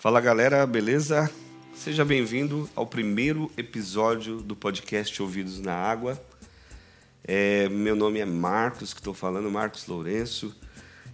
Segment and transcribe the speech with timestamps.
[0.00, 1.30] Fala galera, beleza?
[1.74, 6.18] Seja bem-vindo ao primeiro episódio do podcast Ouvidos na Água.
[7.22, 10.56] É, meu nome é Marcos, que estou falando, Marcos Lourenço.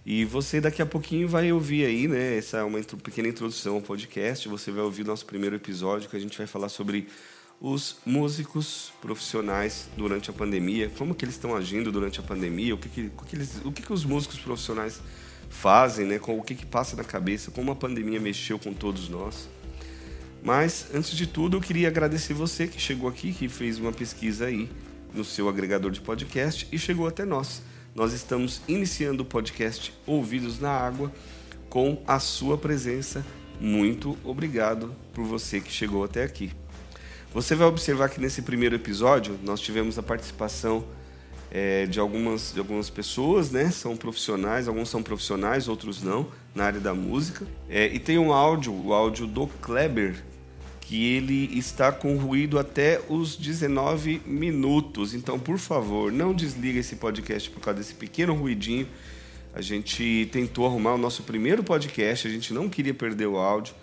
[0.05, 2.37] E você daqui a pouquinho vai ouvir aí, né?
[2.37, 4.47] Essa é uma pequena introdução ao podcast.
[4.47, 7.09] Você vai ouvir nosso primeiro episódio, que a gente vai falar sobre
[7.59, 12.77] os músicos profissionais durante a pandemia, como que eles estão agindo durante a pandemia, o
[12.77, 15.01] que, que, o que, eles, o que, que os músicos profissionais
[15.49, 16.19] fazem, né?
[16.19, 19.49] com o que, que passa na cabeça, como a pandemia mexeu com todos nós.
[20.43, 24.45] Mas, antes de tudo, eu queria agradecer você que chegou aqui, que fez uma pesquisa
[24.45, 24.69] aí
[25.13, 27.61] no seu agregador de podcast e chegou até nós.
[27.95, 31.11] Nós estamos iniciando o podcast Ouvidos na Água
[31.69, 33.25] com a sua presença.
[33.59, 36.51] Muito obrigado por você que chegou até aqui.
[37.33, 40.85] Você vai observar que nesse primeiro episódio nós tivemos a participação
[41.51, 43.69] é, de, algumas, de algumas pessoas, né?
[43.71, 47.45] São profissionais, alguns são profissionais, outros não, na área da música.
[47.69, 50.23] É, e tem um áudio, o áudio do Kleber,
[50.81, 55.13] que ele está com ruído até os 19 minutos.
[55.13, 58.87] Então, por favor, não desliga esse podcast por causa desse pequeno ruidinho.
[59.53, 63.73] A gente tentou arrumar o nosso primeiro podcast, a gente não queria perder o áudio.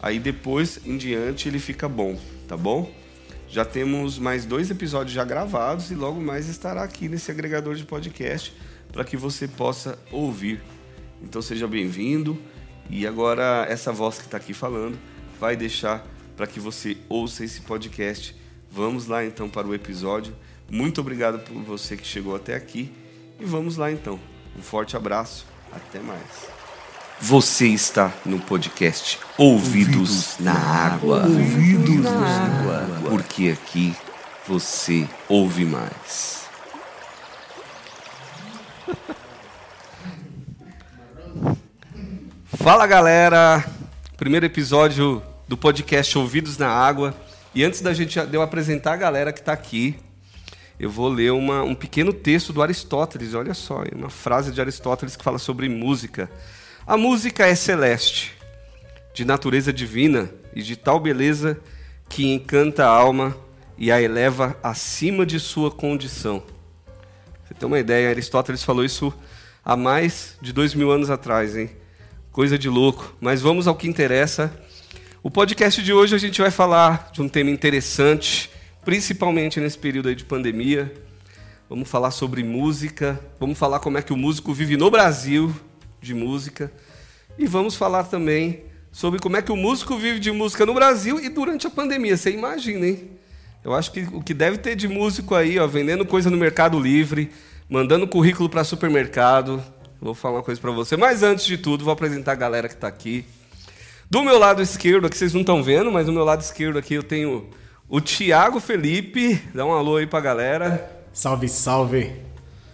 [0.00, 2.90] Aí depois em diante ele fica bom, tá bom?
[3.56, 7.84] Já temos mais dois episódios já gravados e logo mais estará aqui nesse agregador de
[7.86, 8.52] podcast
[8.92, 10.60] para que você possa ouvir.
[11.22, 12.38] Então seja bem-vindo
[12.90, 14.98] e agora essa voz que está aqui falando
[15.40, 18.36] vai deixar para que você ouça esse podcast.
[18.70, 20.36] Vamos lá então para o episódio.
[20.70, 22.92] Muito obrigado por você que chegou até aqui
[23.40, 24.20] e vamos lá então.
[24.54, 26.56] Um forte abraço, até mais.
[27.18, 31.22] Você está no podcast Ouvidos, Ouvidos na Água.
[31.22, 33.10] Ouvidos na Água.
[33.36, 33.94] Porque aqui
[34.48, 36.48] você ouve mais.
[42.46, 43.62] Fala galera!
[44.16, 47.14] Primeiro episódio do podcast Ouvidos na Água.
[47.54, 49.96] E antes da gente de eu apresentar a galera que está aqui,
[50.80, 53.34] eu vou ler uma, um pequeno texto do Aristóteles.
[53.34, 56.30] Olha só, uma frase de Aristóteles que fala sobre música.
[56.86, 58.32] A música é celeste,
[59.12, 61.75] de natureza divina e de tal beleza que
[62.24, 63.36] encanta a alma
[63.78, 66.42] e a eleva acima de sua condição.
[67.44, 69.12] Você tem uma ideia, Aristóteles falou isso
[69.64, 71.70] há mais de dois mil anos atrás, hein?
[72.32, 73.14] Coisa de louco.
[73.20, 74.52] Mas vamos ao que interessa.
[75.22, 78.50] O podcast de hoje a gente vai falar de um tema interessante,
[78.84, 80.92] principalmente nesse período aí de pandemia.
[81.68, 85.52] Vamos falar sobre música, vamos falar como é que o músico vive no Brasil,
[86.00, 86.70] de música.
[87.36, 88.65] E vamos falar também
[88.96, 92.16] sobre como é que o músico vive de música no Brasil e durante a pandemia.
[92.16, 93.10] Você imagina, hein?
[93.62, 96.80] Eu acho que o que deve ter de músico aí, ó, vendendo coisa no Mercado
[96.80, 97.30] Livre,
[97.68, 99.62] mandando currículo para supermercado.
[100.00, 100.96] Vou falar uma coisa para você.
[100.96, 103.26] Mas antes de tudo, vou apresentar a galera que está aqui.
[104.10, 106.94] Do meu lado esquerdo, aqui vocês não estão vendo, mas do meu lado esquerdo aqui
[106.94, 107.50] eu tenho
[107.90, 109.42] o Tiago Felipe.
[109.54, 111.04] Dá um alô aí para a galera.
[111.12, 112.14] Salve, salve.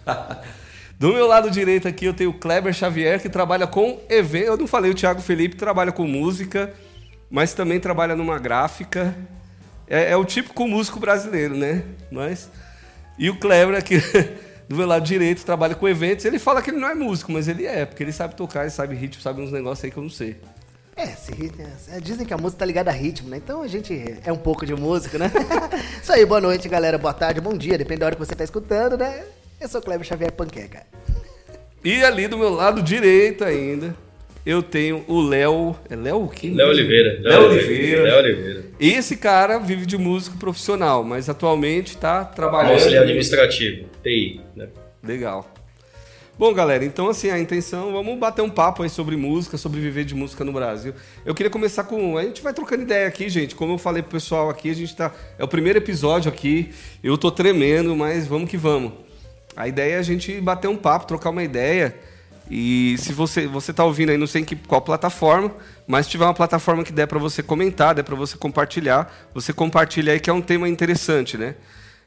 [1.03, 4.45] Do meu lado direito aqui eu tenho o Kleber Xavier, que trabalha com evento.
[4.45, 6.73] Eu não falei o Thiago Felipe, trabalha com música,
[7.29, 9.13] mas também trabalha numa gráfica.
[9.85, 11.83] É, é o típico músico brasileiro, né?
[12.09, 12.49] Mas...
[13.19, 13.97] E o Kleber aqui,
[14.69, 16.23] do meu lado direito, trabalha com eventos.
[16.23, 18.69] Ele fala que ele não é músico, mas ele é, porque ele sabe tocar, ele
[18.69, 20.37] sabe ritmo, sabe uns negócios aí que eu não sei.
[20.95, 21.17] É,
[21.97, 23.41] é, dizem que a música tá ligada a ritmo, né?
[23.43, 25.29] Então a gente é um pouco de música, né?
[26.01, 26.97] Isso aí, boa noite, galera.
[26.97, 29.25] Boa tarde, bom dia, depende da hora que você tá escutando, né?
[29.63, 30.83] Eu sou Cleber Xavier Panqueca.
[31.85, 33.95] E ali do meu lado direito ainda,
[34.45, 35.73] eu tenho o Léo.
[35.89, 36.51] É Léo o quê?
[36.53, 37.17] Léo Oliveira.
[37.21, 38.03] Léo Oliveira.
[38.03, 38.65] Léo Oliveira.
[38.77, 42.73] Esse cara vive de músico profissional, mas atualmente está trabalhando.
[42.73, 44.67] Auxiliar administrativo, TI, né?
[45.01, 45.49] Legal.
[46.37, 50.03] Bom, galera, então assim, a intenção, vamos bater um papo aí sobre música, sobre viver
[50.03, 50.93] de música no Brasil.
[51.25, 52.17] Eu queria começar com.
[52.17, 53.55] A gente vai trocando ideia aqui, gente.
[53.55, 55.09] Como eu falei pro pessoal aqui, a gente tá.
[55.39, 56.71] É o primeiro episódio aqui.
[57.01, 59.02] Eu tô tremendo, mas vamos que vamos.
[59.55, 61.95] A ideia é a gente bater um papo, trocar uma ideia.
[62.49, 65.51] E se você você está ouvindo aí, não sei em que, qual plataforma,
[65.87, 69.53] mas se tiver uma plataforma que der para você comentar, der para você compartilhar, você
[69.53, 71.55] compartilha aí que é um tema interessante, né?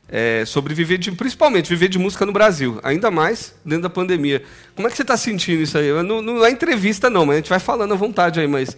[0.08, 4.42] É, sobre viver de, principalmente viver de música no Brasil, ainda mais dentro da pandemia.
[4.76, 5.90] Como é que você está sentindo isso aí?
[6.02, 8.76] Não, não é entrevista não, mas a gente vai falando à vontade aí, mas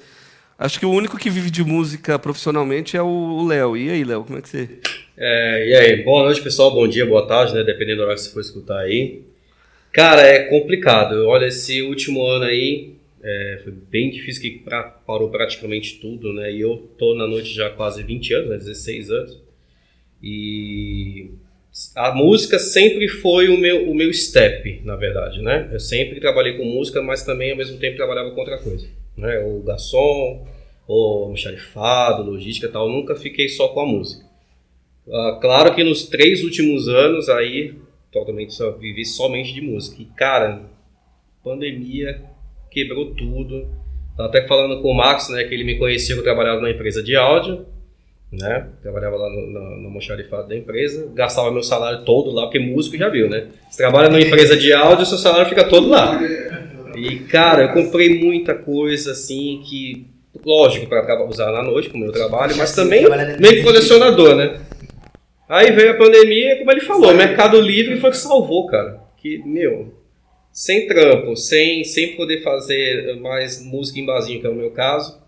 [0.59, 3.77] acho que o único que vive de música profissionalmente é o Léo.
[3.77, 4.69] E aí, Léo, como é que você
[5.21, 7.65] é, e aí, boa noite pessoal, bom dia, boa tarde, né?
[7.65, 9.23] Dependendo do horário que você for escutar aí.
[9.91, 11.27] Cara, é complicado.
[11.27, 16.53] Olha, esse último ano aí é, foi bem difícil que pra, parou praticamente tudo, né?
[16.53, 18.57] E eu tô na noite já quase 20 anos, né?
[18.59, 19.43] 16 anos.
[20.23, 21.31] E
[21.97, 25.69] a música sempre foi o meu, o meu step, na verdade, né?
[25.73, 28.87] Eu sempre trabalhei com música, mas também ao mesmo tempo trabalhava com outra coisa,
[29.19, 29.41] né?
[29.41, 30.47] O garçom,
[30.87, 34.25] ou xarifado, logística tal, nunca fiquei só com a música.
[35.07, 37.75] Uh, claro que nos três últimos anos aí,
[38.11, 40.01] totalmente só vivi somente de música.
[40.01, 40.63] E cara,
[41.45, 42.23] pandemia
[42.71, 43.69] quebrou tudo.
[44.17, 47.03] Tava até falando com o Max, né, que ele me conhecia, eu trabalhava na empresa
[47.03, 47.67] de áudio,
[48.33, 53.09] né, trabalhava lá no, moxarifado da empresa, gastava meu salário todo lá, porque músico já
[53.09, 53.49] viu, né?
[53.71, 56.19] Você trabalha numa empresa de áudio, seu salário fica todo lá.
[56.99, 60.07] E, cara, eu comprei muita coisa, assim, que,
[60.45, 63.05] lógico, para usar na noite, como eu trabalho, mas também
[63.39, 64.61] meio colecionador, né?
[65.49, 69.01] Aí veio a pandemia, como ele falou, o Mercado Livre foi que salvou, cara.
[69.17, 69.95] Que, meu,
[70.53, 75.19] sem trampo, sem, sem poder fazer mais música em barzinho, que é o meu caso,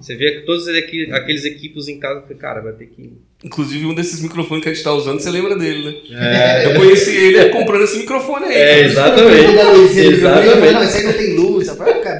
[0.00, 3.12] você vê que todos aqueles equipos em casa, cara, vai ter que.
[3.44, 6.62] Inclusive, um desses microfones que a gente está usando, você lembra dele, né?
[6.62, 6.66] É.
[6.66, 8.54] Eu conheci ele comprando esse microfone aí.
[8.54, 9.98] É, exatamente.
[9.98, 10.72] exatamente.
[10.72, 11.68] Não, esse ainda tem luz.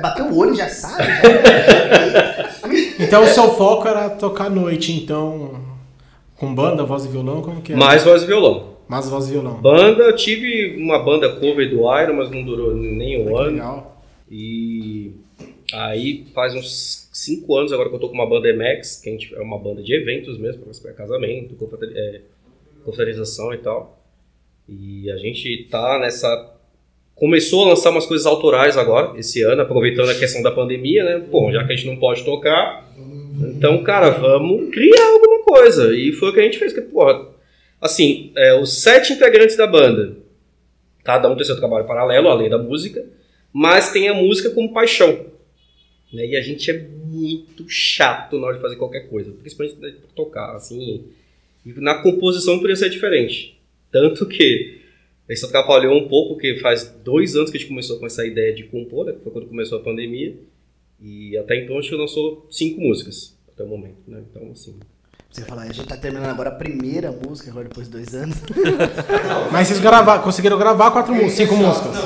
[0.03, 1.05] Bateu o olho já sabe.
[1.05, 2.51] Já.
[2.99, 5.61] então, o seu foco era tocar à noite, então,
[6.37, 7.41] com banda, voz e violão?
[7.41, 7.77] Como que é?
[7.77, 8.73] Mais voz e violão.
[8.89, 9.55] Mais voz e violão.
[9.55, 13.53] Banda, eu tive uma banda cover do Iron, mas não durou nem um ano.
[13.53, 14.03] Legal.
[14.29, 15.13] E
[15.73, 19.13] aí faz uns 5 anos agora que eu tô com uma banda Emax, que a
[19.13, 21.57] gente, é uma banda de eventos mesmo, para casamento,
[21.95, 22.21] é,
[22.85, 24.03] confraternização e tal.
[24.69, 26.55] E a gente tá nessa.
[27.15, 31.19] Começou a lançar umas coisas autorais agora, esse ano, aproveitando a questão da pandemia, né?
[31.19, 32.91] Bom, já que a gente não pode tocar,
[33.51, 35.95] então, cara, vamos criar alguma coisa.
[35.95, 36.73] E foi o que a gente fez.
[36.73, 37.29] Que, porra,
[37.81, 40.17] assim, é, os sete integrantes da banda,
[41.05, 43.05] cada um tem seu trabalho paralelo, além da música,
[43.53, 45.31] mas tem a música como paixão.
[46.12, 46.26] Né?
[46.26, 50.55] E a gente é muito chato na hora de fazer qualquer coisa, principalmente para tocar,
[50.55, 51.05] assim.
[51.64, 53.59] E na composição poderia ser diferente.
[53.91, 54.81] Tanto que
[55.29, 58.53] isso atrapalhou um pouco, porque faz dois anos que a gente começou com essa ideia
[58.53, 59.14] de compor, né?
[59.23, 60.37] foi quando começou a pandemia.
[61.00, 64.23] E até então a gente lançou cinco músicas até o momento, né?
[64.31, 64.79] Então, assim.
[65.32, 68.37] Você falar, a gente tá terminando agora a primeira música, agora depois de dois anos.
[69.50, 71.96] Mas vocês gravar, conseguiram gravar quatro músicas, cinco músicas?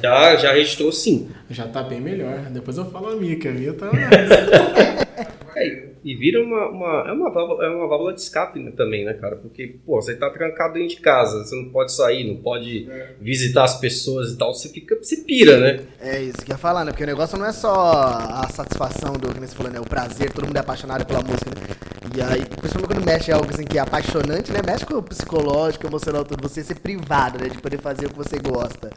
[0.00, 1.32] Já, já registrou cinco.
[1.50, 2.38] Já tá bem melhor.
[2.50, 3.90] Depois eu falo a minha, que a minha tá.
[5.58, 9.04] é, e vira uma, uma, é, uma válvula, é uma válvula de escape né, também,
[9.04, 9.34] né, cara?
[9.34, 13.16] Porque, pô, você tá trancado dentro de casa, você não pode sair, não pode é.
[13.20, 15.80] visitar as pessoas e tal, você fica, você pira, né?
[16.00, 16.92] É isso que eu ia falar, né?
[16.92, 19.80] Porque o negócio não é só a satisfação do que você falou, né?
[19.80, 21.91] O prazer, todo mundo é apaixonado pela música, né?
[22.14, 24.60] E aí, principalmente quando mexe algo assim que é apaixonante, né?
[24.64, 26.46] Mexe com o psicológico, emocional, tudo.
[26.46, 27.48] Você ser privado, né?
[27.48, 28.90] De poder fazer o que você gosta.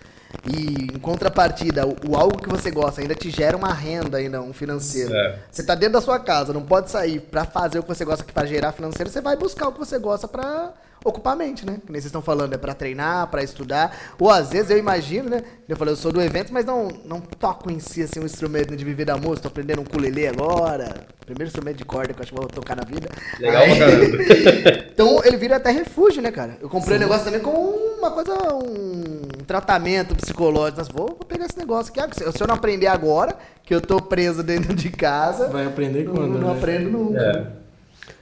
[0.45, 4.41] E em contrapartida, o, o algo que você gosta ainda te gera uma renda ainda,
[4.41, 5.13] um financeiro.
[5.13, 5.39] É.
[5.49, 8.23] Você tá dentro da sua casa, não pode sair para fazer o que você gosta,
[8.23, 10.73] para gerar financeiro, você vai buscar o que você gosta para
[11.05, 11.77] ocupar a mente, né?
[11.85, 13.95] Que nem vocês estão falando, é para treinar, para estudar.
[14.19, 15.43] Ou às vezes eu imagino, né?
[15.69, 18.75] Eu falei, eu sou do evento, mas não, não toco em si assim, um instrumento
[18.75, 19.43] de viver da música.
[19.43, 21.05] Tô aprendendo um ukulele agora.
[21.23, 23.07] Primeiro instrumento de corda que eu acho que vou tocar na vida.
[23.39, 24.89] Legal Aí...
[24.93, 26.57] então ele vira até refúgio, né, cara?
[26.59, 30.79] Eu comprei o um negócio também com uma coisa, um tratamento psicológico.
[30.79, 31.99] Mas vou, vou pegar esse negócio aqui.
[31.99, 35.49] Ah, se eu não aprender agora, que eu tô preso dentro de casa.
[35.49, 36.33] Vai aprender quando?
[36.33, 36.57] Não, não né?
[36.57, 37.21] aprendo nunca.
[37.61, 37.64] É.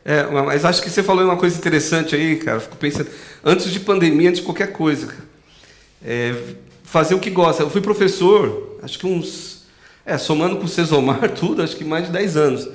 [0.06, 2.60] É, mas acho que você falou uma coisa interessante aí, cara.
[2.60, 3.10] Fico pensando,
[3.44, 5.14] antes de pandemia, antes de qualquer coisa,
[6.04, 6.36] é,
[6.84, 7.64] fazer o que gosta.
[7.64, 9.64] Eu fui professor, acho que uns.
[10.06, 12.70] É, somando com o Cesomar, tudo, acho que mais de 10 anos.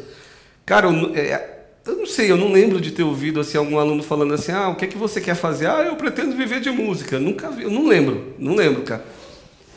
[0.65, 4.03] Cara, eu, é, eu, não sei, eu não lembro de ter ouvido assim, algum aluno
[4.03, 5.67] falando assim: ah, o que é que você quer fazer?
[5.67, 7.19] Ah, eu pretendo viver de música.
[7.19, 9.05] Nunca vi, eu não lembro, não lembro, cara.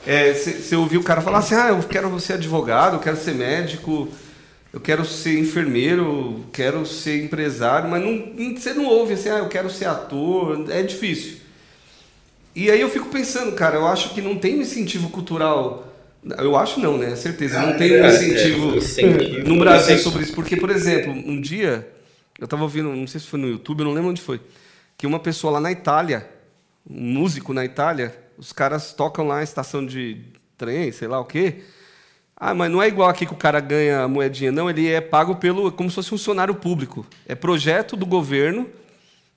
[0.05, 3.35] Você é, ouviu o cara falar assim: ah, eu quero ser advogado, eu quero ser
[3.35, 4.07] médico
[4.73, 9.49] eu quero ser enfermeiro, quero ser empresário, mas não, você não ouve assim, ah, eu
[9.49, 11.37] quero ser ator, é difícil.
[12.55, 15.87] E aí eu fico pensando, cara, eu acho que não tem um incentivo cultural.
[16.37, 17.15] Eu acho não, né?
[17.15, 17.61] Certeza.
[17.61, 20.33] Não tem um incentivo, é, no Brasil sobre isso.
[20.33, 21.89] Porque, por exemplo, um dia,
[22.39, 24.39] eu estava ouvindo, não sei se foi no YouTube, eu não lembro onde foi,
[24.97, 26.29] que uma pessoa lá na Itália,
[26.89, 30.21] um músico na Itália, os caras tocam lá em estação de
[30.57, 31.61] trem, sei lá o quê,
[32.43, 34.67] ah, mas não é igual aqui que o cara ganha moedinha, não.
[34.67, 37.05] Ele é pago pelo como se fosse funcionário público.
[37.27, 38.67] É projeto do governo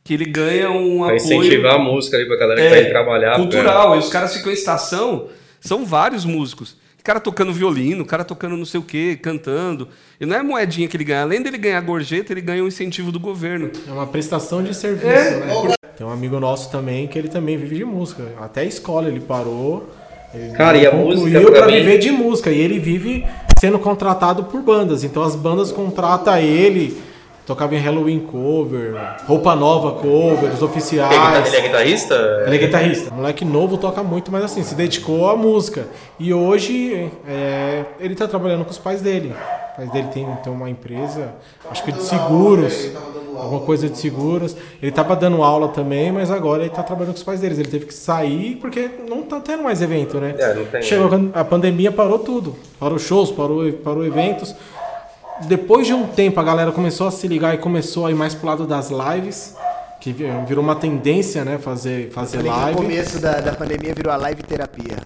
[0.02, 1.16] que ele ganha um pra apoio.
[1.16, 3.36] incentivar a música aí pra galera que é, vai trabalhar.
[3.36, 3.88] Cultural.
[3.88, 3.96] Cara.
[3.96, 5.28] E os caras ficam em estação,
[5.60, 6.78] são vários músicos.
[6.98, 9.86] O cara tocando violino, o cara tocando não sei o quê, cantando.
[10.18, 11.24] E não é moedinha que ele ganha.
[11.24, 13.70] Além dele ganhar gorjeta, ele ganha um incentivo do governo.
[13.86, 15.40] É uma prestação de serviço, é.
[15.40, 15.74] né?
[15.94, 18.32] Tem um amigo nosso também que ele também vive de música.
[18.40, 19.92] Até a escola ele parou
[20.56, 21.74] Cara, e a música pra, pra mim...
[21.74, 23.24] viver de música e ele vive
[23.58, 25.04] sendo contratado por bandas.
[25.04, 26.96] Então as bandas contratam ele,
[27.46, 28.94] tocava em Halloween cover,
[29.26, 31.48] roupa nova cover, os oficiais.
[31.48, 32.14] Ele é guitarrista?
[32.46, 33.14] Ele é guitarrista.
[33.14, 35.86] moleque novo toca muito, mas assim, se dedicou à música.
[36.18, 39.34] E hoje é, ele tá trabalhando com os pais dele.
[39.72, 41.34] O pai dele tem, tem uma empresa,
[41.70, 42.90] acho que de seguros,
[43.44, 44.56] alguma coisa de seguros.
[44.82, 47.58] Ele tava dando aula também, mas agora ele tá trabalhando com os pais deles.
[47.58, 50.34] Ele teve que sair porque não tá tendo mais evento, né?
[50.38, 50.82] É, não tem.
[50.82, 52.56] Chegou a pandemia, parou tudo.
[52.78, 54.54] Parou shows, parou, parou eventos.
[55.42, 58.34] Depois de um tempo, a galera começou a se ligar e começou a ir mais
[58.34, 59.56] pro lado das lives,
[60.00, 60.12] que
[60.46, 61.58] virou uma tendência, né?
[61.58, 62.70] Fazer, fazer live.
[62.70, 64.96] No começo da, da pandemia virou a live terapia.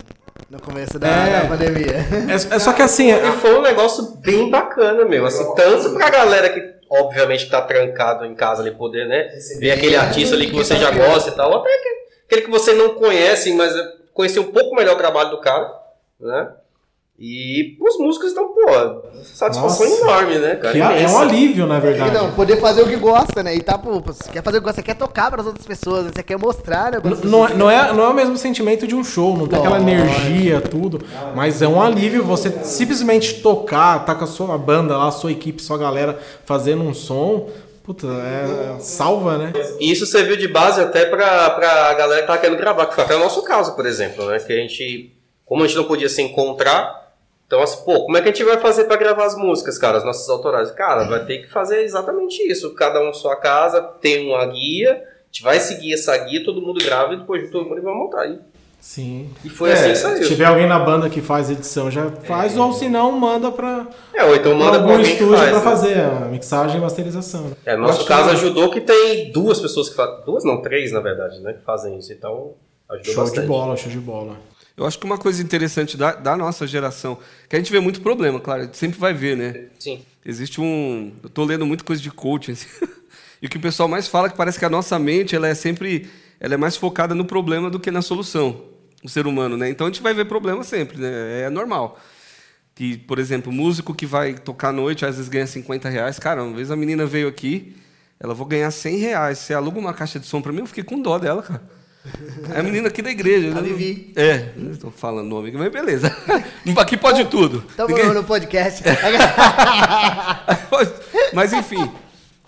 [0.51, 1.43] No começo da, É.
[1.43, 2.07] da pandemia.
[2.29, 5.25] É, é só que assim, E foi um negócio bem bacana, meu.
[5.27, 9.29] Assim, tanto pra galera que, obviamente, tá trancado em casa ali, poder, né?
[9.59, 11.89] Ver aquele artista ali que você já gosta e tal, até que,
[12.27, 13.73] aquele que você não conhece, mas
[14.15, 15.73] conhecer um pouco melhor o trabalho do cara,
[16.21, 16.53] né?
[17.21, 20.03] E os músicos estão, pô, satisfação Nossa.
[20.03, 20.73] enorme, né, cara?
[20.73, 22.15] que é, é um alívio, na verdade.
[22.15, 23.57] Não, poder fazer o que gosta, né?
[23.57, 25.67] E tá, pô, você quer fazer o que gosta, você quer tocar para as outras
[25.67, 26.13] pessoas, né?
[26.15, 26.99] você quer mostrar, né?
[27.25, 29.81] Não é, não, é, não é o mesmo sentimento de um show, não tem aquela
[29.81, 31.05] energia, tudo.
[31.35, 35.33] Mas é um alívio você simplesmente tocar, tá com a sua banda lá, a sua
[35.33, 37.51] equipe, sua galera fazendo um som.
[37.83, 39.53] Puta, é, salva, né?
[39.81, 43.03] E isso serviu de base até pra, pra galera que tá querendo gravar, que foi
[43.03, 44.39] até o nosso caso, por exemplo, né?
[44.39, 45.11] Que a gente,
[45.45, 47.08] como a gente não podia se encontrar,
[47.49, 49.99] então assim, pô, como é que a gente vai fazer pra gravar as músicas, cara,
[49.99, 50.71] as nossas autorais?
[50.71, 52.73] Cara, vai ter que fazer exatamente isso.
[52.75, 56.79] Cada um sua casa, tem uma guia, a gente vai seguir essa guia, todo mundo
[56.85, 58.27] grava e depois todo mundo vai montar.
[58.27, 58.39] E,
[58.81, 59.29] Sim.
[59.45, 60.29] e foi É, assim que Se saiu.
[60.29, 64.25] tiver alguém na banda que faz edição, já faz, ou se não, manda pra, É,
[64.25, 65.49] ou então manda pra algum estúdio faz.
[65.51, 65.65] pra né?
[65.65, 67.43] fazer a mixagem e masterização.
[67.45, 67.57] né?
[67.67, 70.25] É, no nosso caso que- ajudou que tem duas pessoas que fazem.
[70.25, 71.55] Duas não, três na verdade, né?
[71.55, 72.13] Que fazem isso.
[72.13, 72.53] Então
[72.91, 73.41] ajudou Show bastante.
[73.43, 74.37] de bola, show de bola.
[74.79, 77.19] Eu acho que uma coisa interessante da, da nossa geração,
[77.49, 79.67] que a gente vê muito problema, claro, a gente sempre vai ver, né?
[79.77, 80.01] Sim.
[80.25, 81.13] Existe um.
[81.21, 82.53] Eu tô lendo muita coisa de coaching.
[82.53, 82.69] assim,
[83.43, 85.49] e o que o pessoal mais fala é que parece que a nossa mente ela
[85.49, 86.09] é sempre.
[86.39, 88.67] Ela é mais focada no problema do que na solução.
[89.03, 89.69] O ser humano, né?
[89.69, 91.43] Então a gente vai ver problema sempre, né?
[91.43, 91.99] É normal.
[92.73, 96.21] Que, por exemplo, músico que vai tocar à noite, às vezes ganha 50 reais.
[96.21, 97.75] Cara, uma vez a menina veio aqui,
[98.21, 99.39] ela vou ganhar 100 reais.
[99.39, 100.61] Você aluga uma caixa de som pra mim?
[100.61, 101.78] Eu fiquei com dó dela, cara.
[102.55, 103.51] É a menina aqui da igreja.
[103.51, 103.63] A né?
[103.63, 104.13] Vivi.
[104.17, 106.15] É, não estou falando nome, mas beleza.
[106.79, 107.63] Aqui pode tudo.
[107.77, 108.83] Tamo Ninguém- no, podcast.
[111.33, 111.91] Mas enfim,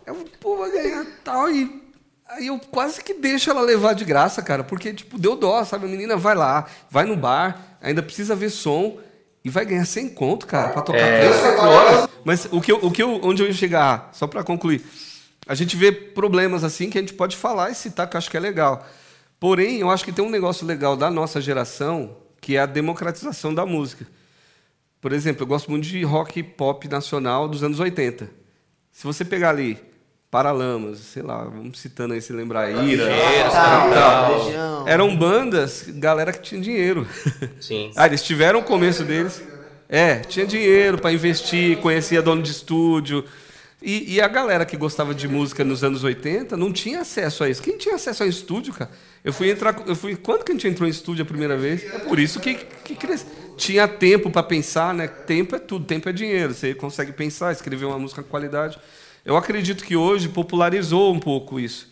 [0.06, 1.82] eu, pô, vai ganhar tal e
[2.28, 5.86] aí eu quase que deixo ela levar de graça, cara, porque tipo deu dó, sabe?
[5.86, 8.98] A menina vai lá, vai no bar, ainda precisa ver som
[9.44, 12.08] e vai ganhar 100 conto, cara, pra tocar três, quatro horas.
[12.24, 14.84] Mas o que eu, o que eu, onde eu ia chegar, só pra concluir,
[15.46, 18.30] a gente vê problemas assim que a gente pode falar e citar que eu acho
[18.30, 18.86] que é legal.
[19.40, 23.54] Porém, eu acho que tem um negócio legal da nossa geração, que é a democratização
[23.54, 24.06] da música.
[25.00, 28.30] Por exemplo, eu gosto muito de rock pop nacional dos anos 80.
[28.92, 29.78] Se você pegar ali
[30.30, 33.08] Paralamas, sei lá, vamos citando aí se lembrar, Ira,
[33.50, 37.08] Tal, eram bandas, galera que tinha dinheiro.
[37.60, 37.90] Sim.
[37.96, 39.42] Ah, eles tiveram o começo deles.
[39.88, 43.24] É, tinha dinheiro para investir, conhecia dono de estúdio.
[43.82, 47.48] E, e a galera que gostava de música nos anos 80 não tinha acesso a
[47.48, 47.62] isso.
[47.62, 48.90] Quem tinha acesso a estúdio, cara?
[49.24, 49.74] Eu fui entrar.
[49.86, 51.82] Eu fui, quando que a gente entrou em estúdio a primeira vez?
[51.84, 55.08] É por isso que, que cres- tinha tempo para pensar, né?
[55.08, 56.52] Tempo é tudo, tempo é dinheiro.
[56.52, 58.78] Você consegue pensar, escrever uma música com qualidade.
[59.24, 61.88] Eu acredito que hoje popularizou um pouco isso.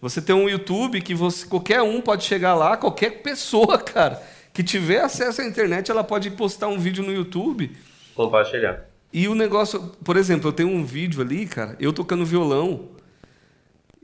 [0.00, 4.20] Você tem um YouTube que você, qualquer um pode chegar lá, qualquer pessoa, cara,
[4.52, 7.70] que tiver acesso à internet, ela pode postar um vídeo no YouTube.
[8.14, 8.89] Compartilhar.
[9.12, 12.88] E o negócio, por exemplo, eu tenho um vídeo ali, cara, eu tocando violão,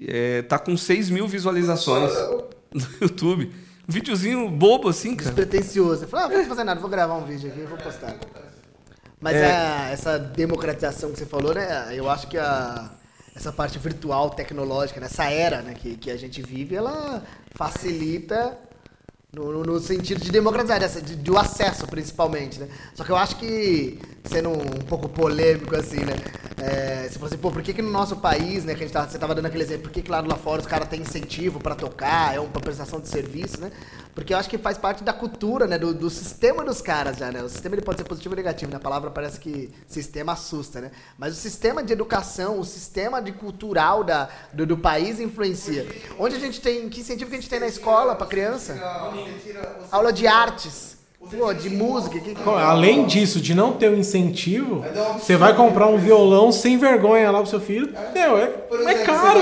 [0.01, 2.13] é, tá com 6 mil visualizações
[2.73, 3.53] no YouTube.
[3.89, 5.31] Um videozinho bobo assim, cara.
[5.31, 6.01] Despretensioso.
[6.01, 8.17] Você fala, ah, não vou fazer nada, vou gravar um vídeo aqui e vou postar.
[9.21, 9.47] Mas É.
[9.51, 11.89] a- essa democratização que você falou, né?
[11.97, 12.91] Eu acho que a,
[13.35, 17.23] essa parte virtual, tecnológica, nessa era né, que, que a gente vive, ela
[17.55, 18.59] facilita
[19.33, 22.69] no, no- no sentido de democratizar, dessa, de, do acesso principalmente, né?
[22.95, 26.15] Só que eu acho que, sendo um, pouco polêmico assim, né?
[26.59, 28.93] É, você falou assim, pô, por que, que no nosso país, né, que a gente
[28.95, 31.01] tava, você tava dando aquele exemplo, por que, que lá, lá fora os caras têm
[31.03, 33.71] incentivo pra tocar, é uma prestação de serviço, né?
[34.17, 37.31] Porque eu acho que faz parte da cultura, né, do, do sistema dos caras já,
[37.31, 37.43] né?
[37.43, 38.79] O sistema ele pode ser positivo ou negativo, né?
[38.79, 40.91] A palavra parece que sistema assusta, né?
[41.19, 45.87] Mas o sistema de educação, o sistema de cultural da, do, do país influencia.
[46.19, 48.73] Onde a gente tem, que incentivo que a gente tem na escola pra criança?
[49.93, 50.96] Aula de artes,
[51.31, 52.43] pô, de música, que, que...
[52.43, 54.85] Pô, Além disso, de não ter o incentivo,
[55.19, 57.93] você vai comprar um violão sem vergonha lá pro seu filho.
[58.15, 58.51] Meu, é,
[58.89, 59.41] é caro.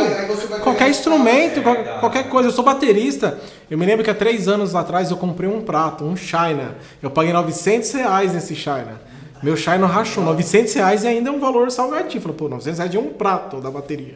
[0.62, 2.48] Qualquer instrumento, qual- qualquer coisa.
[2.48, 3.38] Eu sou baterista.
[3.70, 6.76] Eu me lembro que há três anos atrás eu comprei um prato, um China.
[7.02, 9.00] Eu paguei 900 reais nesse China.
[9.42, 10.24] Meu China rachou.
[10.24, 12.20] 900 reais e ainda é um valor salgadinho.
[12.22, 14.14] Falei, pô, 900 reais de um prato da bateria.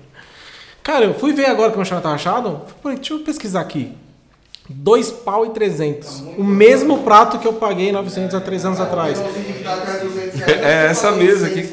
[0.82, 2.62] Cara, eu fui ver agora que o meu China tá rachado.
[2.82, 3.92] Falei, deixa eu pesquisar aqui.
[4.68, 6.20] Dois pau e 300.
[6.36, 9.18] O mesmo prato que eu paguei 900 há três anos atrás.
[10.46, 11.70] É essa mesa aqui.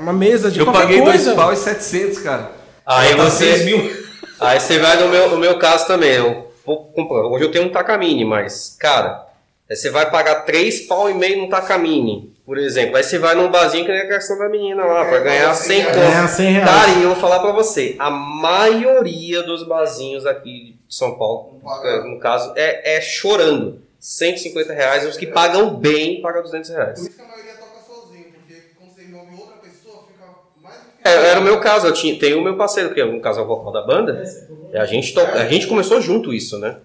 [0.00, 1.24] uma mesa de Eu paguei coisa.
[1.24, 2.50] dois pau e 700, cara.
[2.84, 3.58] Aí Tá você.
[3.58, 4.04] 6 mil.
[4.40, 6.12] Aí você vai no meu, no meu caso também.
[6.14, 7.22] Eu vou comprar.
[7.26, 9.26] Hoje eu tenho um Takamine, mas, cara,
[9.70, 12.96] aí você vai pagar 3 pau e meio no Takamine, por exemplo.
[12.96, 15.84] Aí você vai num barzinho que é a questão da menina lá, pra ganhar 100
[15.84, 15.94] conto.
[15.94, 16.70] Ganhar 100 reais.
[16.70, 21.60] Cara, e eu vou falar pra você, a maioria dos barzinhos aqui de São Paulo,
[21.82, 23.82] é, no caso, é, é chorando.
[23.98, 27.00] 150 reais, os que pagam bem pagam 200 reais.
[27.00, 30.26] isso que a maioria toca sozinho, porque quando você envolve outra pessoa, fica
[30.62, 31.02] mais difícil.
[31.04, 33.46] É, era o meu caso, eu tinha, tenho o meu parceiro, que é é o
[33.46, 34.22] vocal da banda.
[34.70, 36.76] E a gente, to, a gente começou junto isso, né?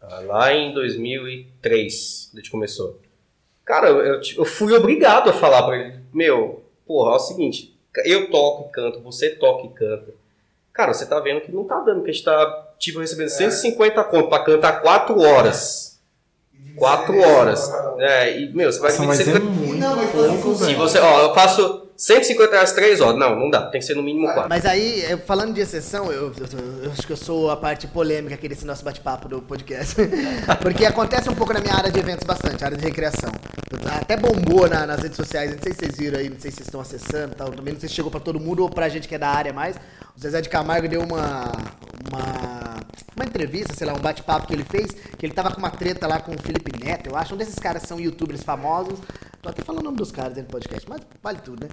[0.00, 3.00] Ah, Lá em 2003, a gente começou.
[3.64, 8.30] Cara, eu, eu, fui obrigado a falar pra ele, meu, porra, é o seguinte, eu
[8.30, 10.12] toco e canto, você toca e canta.
[10.72, 14.02] Cara, você tá vendo que não tá dando, que a gente tá, tipo, recebendo 150
[14.04, 16.00] conto pra cantar 4 horas.
[16.76, 17.70] 4 horas.
[17.98, 20.98] É, e, meu, você vai Nossa, mas você é muito Não, mas pouco, Se você,
[20.98, 23.16] ó, eu faço 150 reais 3 horas.
[23.16, 24.48] Não, não dá, tem que ser no mínimo 4.
[24.48, 28.34] Mas aí, falando de exceção, eu, eu- eu acho que eu sou a parte polêmica
[28.34, 29.94] aqui desse nosso bate-papo do podcast.
[30.60, 33.30] Porque acontece um pouco na minha área de eventos bastante, área de recreação.
[34.00, 36.56] Até bombou na- nas redes sociais, não sei se vocês viram aí, não sei se
[36.56, 39.06] vocês estão acessando, tal, também não sei se chegou pra todo mundo ou pra gente
[39.06, 39.76] que é da área mais.
[40.16, 41.50] O Zezé de Camargo deu uma,
[42.08, 42.76] uma,
[43.16, 46.06] uma entrevista, sei lá, um bate-papo que ele fez, que ele tava com uma treta
[46.06, 47.34] lá com o Felipe Neto, eu acho.
[47.34, 48.98] Um desses caras são youtubers famosos.
[49.40, 51.70] Tô até falando o nome dos caras dentro do podcast, mas vale tudo, né?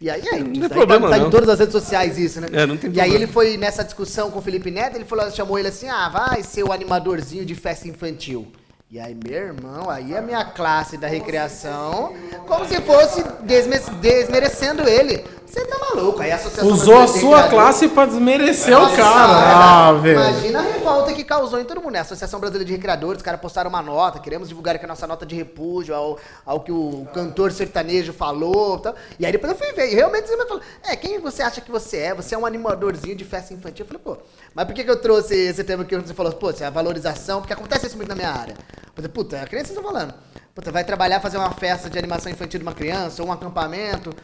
[0.00, 1.28] E aí, aí, tem isso aí problema, tá, tá não.
[1.28, 2.48] em todas as redes sociais isso, né?
[2.52, 3.14] É, não tem E aí problema.
[3.14, 6.42] ele foi nessa discussão com o Felipe Neto, ele falou, chamou ele assim, ah, vai
[6.42, 8.50] ser o animadorzinho de festa infantil.
[8.90, 12.12] E aí, meu irmão, aí a minha classe da recreação,
[12.46, 15.24] como se fosse desme- desmerecendo ele.
[15.52, 16.22] Você tá maluco?
[16.22, 19.12] Aí a Associação Usou a sua Recreadores- classe pra desmerecer o Nossa, cara.
[19.12, 20.18] cara, Ah, velho.
[20.18, 21.92] Imagina a revolta que causou em todo mundo.
[21.92, 21.98] né?
[21.98, 25.06] A Associação Brasileira de Recreadores, os caras postaram uma nota, queremos divulgar aqui a nossa
[25.06, 28.78] nota de repúdio ao, ao que o cantor sertanejo falou.
[28.78, 28.94] Tal.
[29.18, 29.92] E aí depois eu fui ver.
[29.92, 32.14] E realmente você me falou: É, quem você acha que você é?
[32.14, 33.84] Você é um animadorzinho de festa infantil.
[33.84, 34.16] Eu falei, pô,
[34.54, 36.32] mas por que, que eu trouxe esse tema que você falou?
[36.32, 38.54] Pô, é a valorização, porque acontece isso muito na minha área.
[38.54, 40.14] Eu falei, puta, é a criança estão falando.
[40.54, 44.14] Puta, vai trabalhar, fazer uma festa de animação infantil de uma criança, ou um acampamento.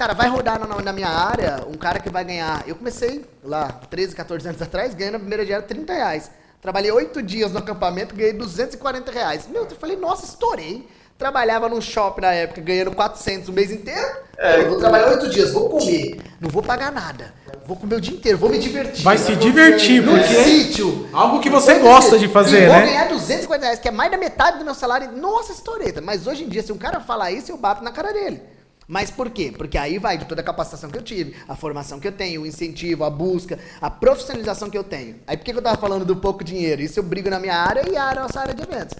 [0.00, 2.64] Cara, vai rodar na, na minha área um cara que vai ganhar.
[2.66, 6.30] Eu comecei lá, 13, 14 anos atrás, ganhando no primeiro dia 30 reais.
[6.62, 9.46] Trabalhei oito dias no acampamento, ganhei 240 reais.
[9.46, 10.88] Meu, eu falei, nossa, estourei.
[11.18, 14.08] Trabalhava num shopping na época, ganhando 400 o mês inteiro.
[14.38, 14.62] É.
[14.62, 16.18] eu vou trabalhar oito dias, vou comer.
[16.40, 17.34] Não vou pagar nada.
[17.66, 19.04] Vou comer o dia inteiro, vou me divertir.
[19.04, 21.10] Vai se divertir, no porque- sítio.
[21.12, 22.86] Algo que você gosta de fazer, e vou né?
[22.86, 25.12] ganhar 250 reais, que é mais da metade do meu salário.
[25.12, 25.92] Nossa, estourei.
[26.02, 28.40] Mas hoje em dia, se um cara falar isso, eu bato na cara dele.
[28.90, 29.54] Mas por quê?
[29.56, 32.42] Porque aí vai de toda a capacitação que eu tive, a formação que eu tenho,
[32.42, 35.20] o incentivo, a busca, a profissionalização que eu tenho.
[35.28, 36.82] Aí por que eu tava falando do pouco dinheiro?
[36.82, 38.96] Isso eu brigo na minha área e a nossa área de eventos.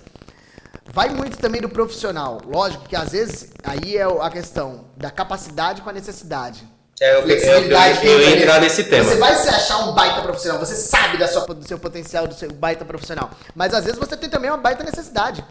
[0.93, 2.41] Vai muito também do profissional.
[2.47, 6.63] Lógico que às vezes aí é a questão da capacidade com a necessidade.
[7.01, 9.05] É, eu- eu- Flexibilidade eu- eu que tem, entrar nesse tema.
[9.05, 12.35] Você vai se achar um baita profissional, você sabe da sua, do seu potencial, do
[12.35, 13.31] seu baita profissional.
[13.57, 15.45] Mas às vezes você tem também uma baita necessidade.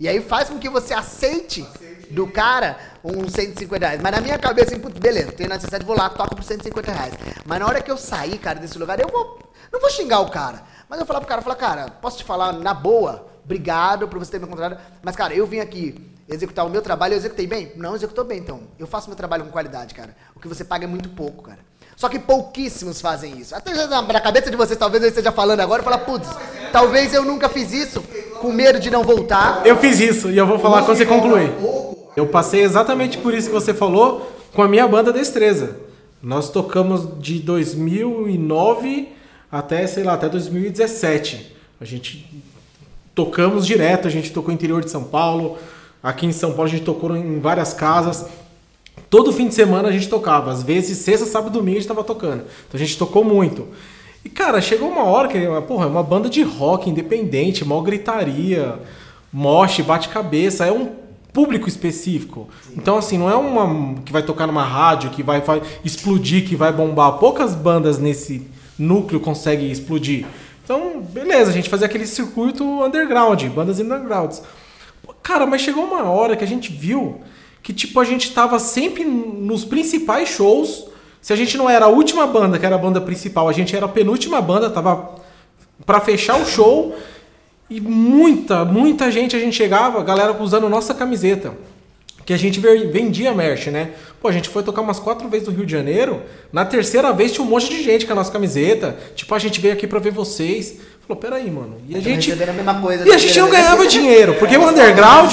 [0.00, 1.66] E aí faz com que você aceite
[2.10, 4.00] do cara uns 150 reais.
[4.02, 7.14] Mas na minha cabeça, assim, beleza, tenho necessidade, vou lá, toco por 150 reais.
[7.44, 9.38] Mas na hora que eu sair, cara, desse lugar, eu vou.
[9.72, 10.62] Não vou xingar o cara.
[10.88, 13.28] Mas eu vou falar pro cara, falar, cara, posso te falar na boa?
[13.44, 14.78] Obrigado por você ter me encontrado.
[15.02, 17.72] Mas, cara, eu vim aqui executar o meu trabalho, eu executei bem?
[17.76, 18.62] Não executou bem, então.
[18.78, 20.14] Eu faço meu trabalho com qualidade, cara.
[20.34, 21.58] O que você paga é muito pouco, cara.
[21.96, 23.56] Só que pouquíssimos fazem isso.
[23.56, 26.28] Até na cabeça de vocês, talvez eu esteja falando agora e falar, putz,
[26.70, 28.04] talvez eu nunca fiz isso,
[28.38, 29.66] com medo de não voltar.
[29.66, 31.52] Eu fiz isso e eu vou falar quando você concluir.
[32.16, 35.76] Eu passei exatamente por isso que você falou com a minha banda Destreza.
[36.22, 39.08] Nós tocamos de 2009
[39.50, 41.54] até, sei lá, até 2017.
[41.80, 42.42] A gente
[43.14, 45.58] tocamos direto, a gente tocou no interior de São Paulo.
[46.02, 48.26] Aqui em São Paulo a gente tocou em várias casas.
[49.08, 50.50] Todo fim de semana a gente tocava.
[50.50, 52.44] Às vezes, sexta, sábado e domingo a gente tava tocando.
[52.66, 53.68] Então a gente tocou muito.
[54.24, 58.78] E, cara, chegou uma hora que, porra, é uma banda de rock independente, mó gritaria,
[59.32, 60.66] moche, bate-cabeça.
[60.66, 60.92] É um
[61.32, 62.48] público específico.
[62.76, 66.56] Então, assim, não é uma que vai tocar numa rádio, que vai, vai explodir, que
[66.56, 67.12] vai bombar.
[67.18, 68.46] Poucas bandas nesse
[68.78, 70.26] núcleo conseguem explodir.
[70.64, 74.42] Então, beleza, a gente fazia aquele circuito underground, bandas undergrounds.
[75.22, 77.20] Cara, mas chegou uma hora que a gente viu
[77.62, 80.86] que, tipo, a gente tava sempre nos principais shows.
[81.20, 83.74] Se a gente não era a última banda, que era a banda principal, a gente
[83.74, 85.16] era a penúltima banda, tava
[85.84, 86.96] pra fechar o show.
[87.70, 91.54] E muita, muita gente a gente chegava, galera usando nossa camiseta.
[92.24, 93.92] Que a gente vendia merch, né?
[94.20, 96.22] Pô, a gente foi tocar umas quatro vezes no Rio de Janeiro.
[96.52, 98.96] Na terceira vez tinha um monte de gente com a nossa camiseta.
[99.14, 100.78] Tipo, a gente veio aqui pra ver vocês.
[101.08, 101.76] Falou, peraí, mano.
[101.88, 102.30] E a gente.
[102.30, 105.32] a mesma coisa E a gente não ganhava dinheiro, porque o underground.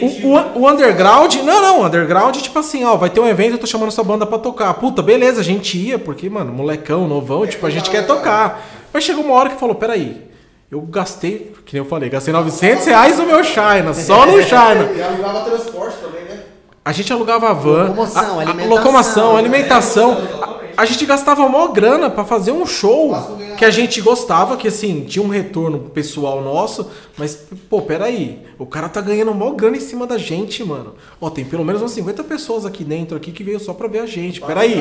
[0.00, 1.34] o, o, o, underground.
[1.42, 4.24] Não, não, underground, tipo assim, ó, vai ter um evento, eu tô chamando essa banda
[4.24, 4.72] pra tocar.
[4.74, 8.64] Puta, beleza, a gente ia, porque, mano, molecão, novão, tipo, a gente quer tocar.
[8.92, 10.28] Mas chegou uma hora que falou, peraí.
[10.70, 14.92] Eu gastei, que nem eu falei, gastei 900 reais no meu China, só no China.
[14.94, 16.40] E alugava transporte também, né?
[16.84, 20.37] A gente alugava van, locomoção, a, a, alimentação, locomoção, alimentação.
[20.78, 23.12] A, gente gastava mó grana pra fazer um show
[23.58, 28.64] que a gente gostava, que assim, tinha um retorno pessoal nosso, mas, pô, peraí, o
[28.64, 30.94] cara tá ganhando mó grana em cima da gente, mano.
[31.20, 33.98] Ó, tem pelo menos umas 50 pessoas aqui dentro aqui que veio só pra ver
[33.98, 34.80] a gente, peraí.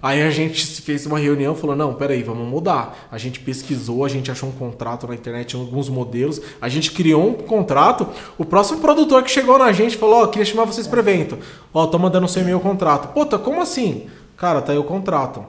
[0.00, 3.08] Aí a gente fez uma reunião e falou: não, peraí, vamos mudar.
[3.10, 7.30] A gente pesquisou, a gente achou um contrato na internet, alguns modelos, a gente criou
[7.30, 8.06] um contrato.
[8.38, 11.36] O próximo produtor que chegou na gente falou: ó, oh, queria chamar vocês para evento.
[11.74, 13.12] Ó, tô mandando seu e-mail contrato.
[13.12, 14.06] Puta, como assim?
[14.36, 15.44] Cara, tá aí o contrato.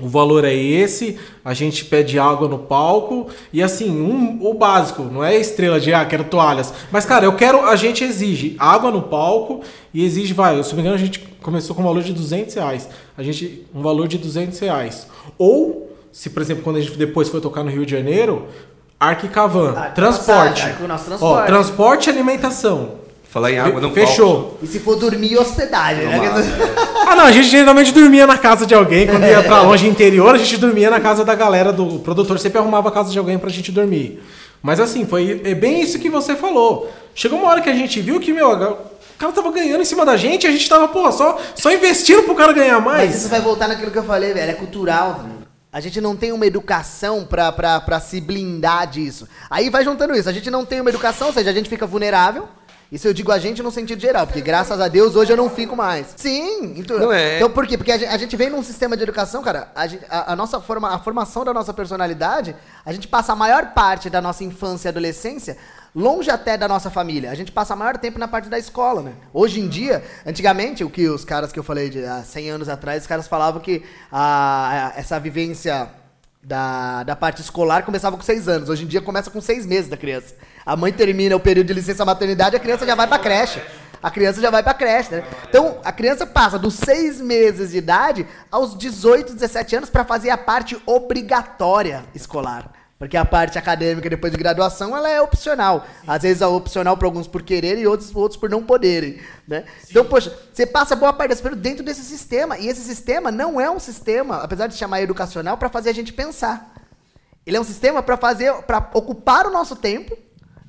[0.00, 5.02] O valor é esse, a gente pede água no palco e assim, um, o básico,
[5.02, 6.72] não é estrela de ah, quero toalhas.
[6.92, 9.60] Mas, cara, eu quero, a gente exige água no palco
[9.92, 12.54] e exige, vai, se não me engano, a gente começou com um valor de 200
[12.54, 12.88] reais.
[13.16, 15.08] A gente, um valor de 200 reais.
[15.36, 18.46] Ou, se por exemplo, quando a gente depois foi tocar no Rio de Janeiro,
[19.00, 20.62] Arquicavan, transporte.
[20.62, 21.46] passagem, nosso Ó, transporte.
[21.46, 23.07] transporte e alimentação.
[23.28, 24.58] Falar em água, não Fechou.
[24.62, 26.18] E se for dormir, hospedagem, né?
[27.06, 29.06] Ah, não, a gente geralmente dormia na casa de alguém.
[29.06, 32.38] Quando ia pra longe interior, a gente dormia na casa da galera do o produtor.
[32.38, 34.22] Sempre arrumava a casa de alguém pra gente dormir.
[34.62, 36.90] Mas assim, foi é bem isso que você falou.
[37.14, 40.04] Chegou uma hora que a gente viu que, meu, o cara tava ganhando em cima
[40.04, 43.16] da gente e a gente tava, pô, só, só investindo pro cara ganhar Mas mais.
[43.16, 44.50] isso vai voltar naquilo que eu falei, velho.
[44.50, 45.20] É cultural.
[45.22, 45.38] ligado?
[45.70, 49.28] A gente não tem uma educação pra, pra, pra se blindar disso.
[49.50, 50.28] Aí vai juntando isso.
[50.28, 52.48] A gente não tem uma educação, ou seja, a gente fica vulnerável.
[52.90, 55.50] Isso eu digo a gente no sentido geral, porque graças a Deus hoje eu não
[55.50, 56.14] fico mais.
[56.16, 57.36] Sim, então, Não é.
[57.36, 57.76] então por quê?
[57.76, 60.36] Porque a gente, a gente vem num sistema de educação, cara, a, gente- a- a
[60.36, 64.42] nossa forma, a formação da nossa personalidade, a gente passa a maior parte da nossa
[64.42, 65.58] infância e adolescência
[65.94, 67.30] longe até da nossa família.
[67.30, 69.12] A gente passa a maior tempo na parte da escola, né?
[69.34, 72.68] Hoje em dia, antigamente, o que os caras que eu falei de há 100 anos
[72.70, 75.88] atrás, os caras falavam que a, a- essa vivência
[76.48, 78.70] da, da parte escolar começava com seis anos.
[78.70, 80.34] Hoje em dia começa com seis meses da criança.
[80.64, 83.60] A mãe termina o período de licença maternidade, a criança já vai pra creche.
[84.02, 85.24] A criança já vai pra creche, né?
[85.48, 90.30] Então, a criança passa dos seis meses de idade aos 18, 17 anos pra fazer
[90.30, 92.77] a parte obrigatória escolar.
[92.98, 95.86] Porque a parte acadêmica depois de graduação, ela é opcional.
[96.04, 99.64] Às vezes é opcional para alguns por quererem e outros, outros por não poderem, né?
[99.88, 102.58] Então, poxa, você passa boa parte desse período dentro desse sistema.
[102.58, 106.12] E esse sistema não é um sistema, apesar de chamar educacional, para fazer a gente
[106.12, 106.74] pensar.
[107.46, 110.18] Ele é um sistema para fazer, para ocupar o nosso tempo,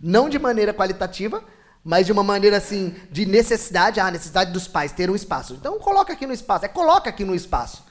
[0.02, 1.44] não de maneira qualitativa,
[1.84, 5.56] mas de uma maneira assim, de necessidade, a necessidade dos pais ter um espaço.
[5.56, 7.89] Então coloca aqui no espaço, é coloca aqui no espaço.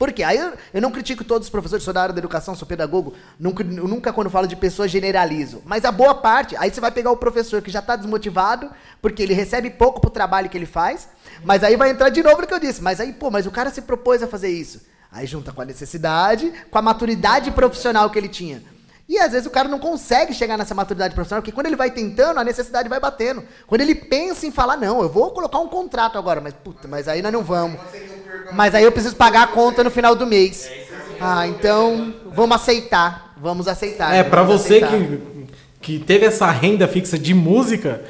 [0.00, 0.22] Por quê?
[0.22, 3.12] Aí eu, eu não critico todos os professores, sou da área da educação, sou pedagogo,
[3.38, 5.60] nunca, eu nunca quando falo de pessoas generalizo.
[5.66, 8.70] Mas a boa parte, aí você vai pegar o professor que já está desmotivado,
[9.02, 11.06] porque ele recebe pouco pro trabalho que ele faz,
[11.44, 12.82] mas aí vai entrar de novo no que eu disse.
[12.82, 14.80] Mas aí, pô, mas o cara se propôs a fazer isso.
[15.12, 18.62] Aí junta com a necessidade, com a maturidade profissional que ele tinha.
[19.06, 21.90] E às vezes o cara não consegue chegar nessa maturidade profissional, porque quando ele vai
[21.90, 23.44] tentando, a necessidade vai batendo.
[23.66, 27.06] Quando ele pensa em falar, não, eu vou colocar um contrato agora, mas puta, mas
[27.06, 27.78] aí nós não vamos.
[28.52, 30.70] Mas aí eu preciso pagar a conta no final do mês.
[31.20, 33.34] Ah, então vamos aceitar.
[33.40, 34.14] Vamos aceitar.
[34.14, 34.90] É, pra vamos você aceitar.
[35.80, 38.02] que, que teve essa renda fixa de música,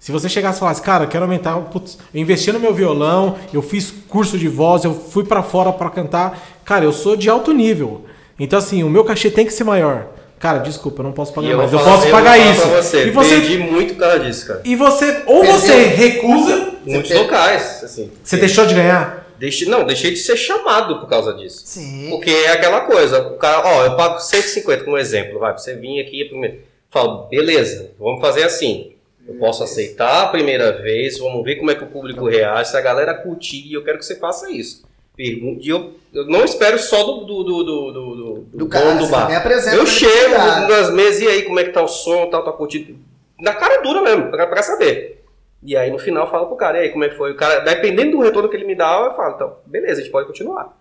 [0.00, 3.36] se você chegasse e falasse, cara, eu quero aumentar, putz, eu investi no meu violão,
[3.52, 7.28] eu fiz curso de voz, eu fui pra fora pra cantar, cara, eu sou de
[7.28, 8.06] alto nível.
[8.38, 10.06] Então, assim, o meu cachê tem que ser maior.
[10.38, 11.72] Cara, desculpa, eu não posso pagar eu mais.
[11.72, 12.66] Eu falar- posso pagar isso.
[12.66, 14.60] Você, E você, Perdi muito por causa disso, cara.
[14.64, 15.58] e você, ou Perdeu.
[15.60, 18.10] você recusa, Muitos locais, assim.
[18.24, 19.21] você deixou de ganhar.
[19.42, 21.62] Deixei, não, deixei de ser chamado por causa disso.
[21.64, 22.10] Sim.
[22.10, 25.74] Porque é aquela coisa, o cara, ó, eu pago 150 como exemplo, vai, pra você
[25.74, 26.60] vir aqui primeiro.
[26.88, 28.92] Falo, beleza, vamos fazer assim.
[29.26, 32.76] Eu posso aceitar a primeira vez, vamos ver como é que o público reage, se
[32.76, 34.84] a galera curtir, e eu quero que você faça isso.
[35.16, 38.94] Pergunte, e eu, eu não espero só do, do, do, do, do, do, Do cara,
[38.94, 39.28] do bar.
[39.74, 42.96] Eu chego nas mesas, e aí, como é que tá o som, tal, tá curtindo.
[43.40, 45.21] Na cara dura mesmo, pra, pra saber.
[45.62, 47.32] E aí no final eu falo pro cara, e aí, como é que foi?
[47.32, 50.12] O cara, dependendo do retorno que ele me dá, eu falo, então, beleza, a gente
[50.12, 50.76] pode continuar.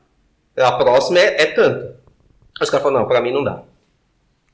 [0.57, 1.85] A próxima é, é tanto.
[1.85, 3.63] Aí os caras falam, não, pra mim não dá.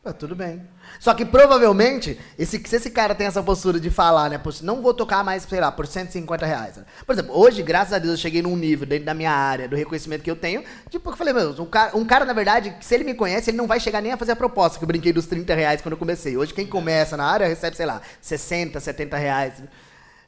[0.08, 0.62] Ah, tudo bem.
[1.02, 4.42] Só que provavelmente, esse, se esse cara tem essa postura de falar, né?
[4.63, 6.80] Não vou tocar mais, sei lá, por 150 reais.
[7.06, 9.76] Por exemplo, hoje, graças a Deus, eu cheguei num nível dentro da minha área, do
[9.76, 10.63] reconhecimento que eu tenho.
[10.90, 13.58] Tipo, eu falei, meu, um cara, um cara, na verdade, se ele me conhece, ele
[13.58, 15.94] não vai chegar nem a fazer a proposta, que eu brinquei dos 30 reais quando
[15.94, 16.38] eu comecei.
[16.38, 19.62] Hoje, quem começa na área recebe, sei lá, 60, 70 reais.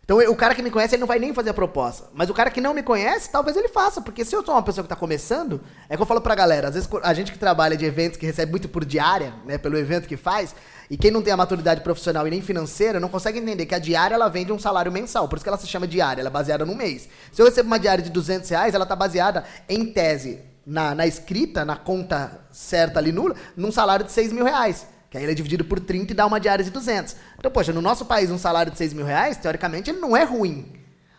[0.10, 2.08] Então o cara que me conhece, ele não vai nem fazer a proposta.
[2.16, 4.02] Mas o cara que não me conhece, talvez ele faça.
[4.02, 6.70] Porque se eu sou uma pessoa que tá começando, é que eu falo pra galera,
[6.70, 9.78] às vezes a gente que trabalha de eventos, que recebe muito por diária, né, pelo
[9.78, 10.56] evento que faz,
[10.90, 13.78] e quem não tem a maturidade profissional e nem financeira, não consegue entender que a
[13.78, 15.30] diária ela vem de um salário mensal.
[15.30, 17.08] Por isso que ela se chama diária, ela é baseada no mês.
[17.32, 21.06] Se eu recebo uma diária de 200 reais, ela tá baseada, em tese, na, na
[21.06, 24.88] escrita, na conta certa ali nula, num salário de 6 mil reais.
[25.10, 27.16] Que aí ele é dividido por 30 e dá uma diária de 200.
[27.38, 30.24] Então, poxa, no nosso país, um salário de 6 mil reais, teoricamente, ele não é
[30.24, 30.74] ruim.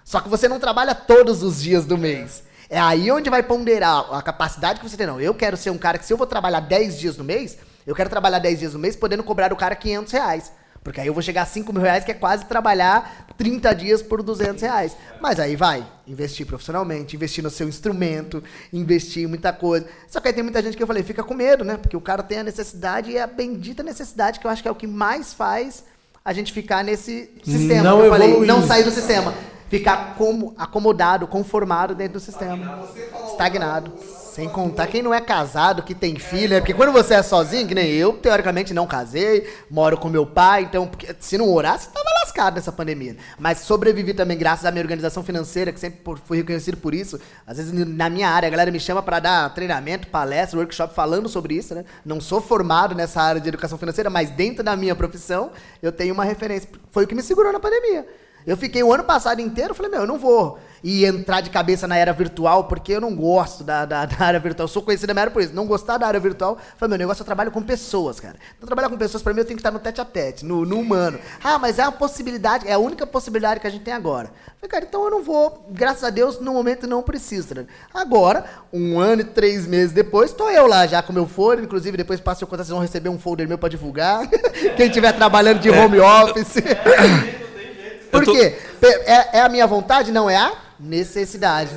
[0.04, 2.42] Só que você não trabalha todos os dias do mês.
[2.68, 5.06] É aí onde vai ponderar a capacidade que você tem.
[5.06, 7.58] Não, eu quero ser um cara que se eu vou trabalhar 10 dias no mês,
[7.84, 10.52] eu quero trabalhar 10 dias no mês podendo cobrar o cara 500 reais.
[10.82, 14.02] Porque aí eu vou chegar a 5 mil reais, que é quase trabalhar 30 dias
[14.02, 14.96] por 200 reais.
[15.20, 19.86] Mas aí vai, investir profissionalmente, investir no seu instrumento, investir em muita coisa.
[20.08, 21.76] Só que aí tem muita gente que eu falei, fica com medo, né?
[21.76, 24.68] Porque o cara tem a necessidade e é a bendita necessidade, que eu acho que
[24.68, 25.84] é o que mais faz
[26.24, 27.82] a gente ficar nesse sistema.
[27.82, 28.48] Não eu falei, evoluir.
[28.48, 29.34] não sair do sistema.
[29.68, 32.88] Ficar como, acomodado, conformado dentro do sistema.
[33.30, 33.92] Estagnado.
[34.40, 36.60] Sem contar quem não é casado, que tem filho, né?
[36.60, 40.62] Porque quando você é sozinho, que nem eu, teoricamente não casei, moro com meu pai,
[40.62, 43.18] então se não você tava lascado nessa pandemia.
[43.38, 47.20] Mas sobrevivi também graças à minha organização financeira, que sempre fui reconhecido por isso.
[47.46, 51.28] Às vezes na minha área a galera me chama para dar treinamento, palestra, workshop falando
[51.28, 51.84] sobre isso, né?
[52.02, 55.50] Não sou formado nessa área de educação financeira, mas dentro da minha profissão
[55.82, 56.66] eu tenho uma referência.
[56.90, 58.06] Foi o que me segurou na pandemia.
[58.46, 61.86] Eu fiquei o ano passado inteiro, falei, meu, eu não vou ir entrar de cabeça
[61.86, 64.64] na era virtual, porque eu não gosto da, da, da área virtual.
[64.64, 65.54] Eu sou conhecido na área por isso.
[65.54, 68.36] Não gostar da área virtual, falei, meu negócio eu trabalho com pessoas, cara.
[68.56, 70.64] Então, trabalhar com pessoas, pra mim, eu tenho que estar no tete a tete, no,
[70.64, 71.18] no humano.
[71.42, 74.30] Ah, mas é uma possibilidade, é a única possibilidade que a gente tem agora.
[74.60, 77.54] Falei, cara, então eu não vou, graças a Deus, no momento não preciso.
[77.54, 77.66] Né?
[77.92, 81.96] Agora, um ano e três meses depois, tô eu lá já com meu folder, inclusive
[81.96, 84.26] depois passo o contato, vocês vão receber um folder meu pra divulgar.
[84.76, 86.56] Quem estiver trabalhando de home office.
[88.10, 88.58] Por quê?
[88.82, 90.10] É, é a minha vontade?
[90.10, 91.70] Não, é a necessidade.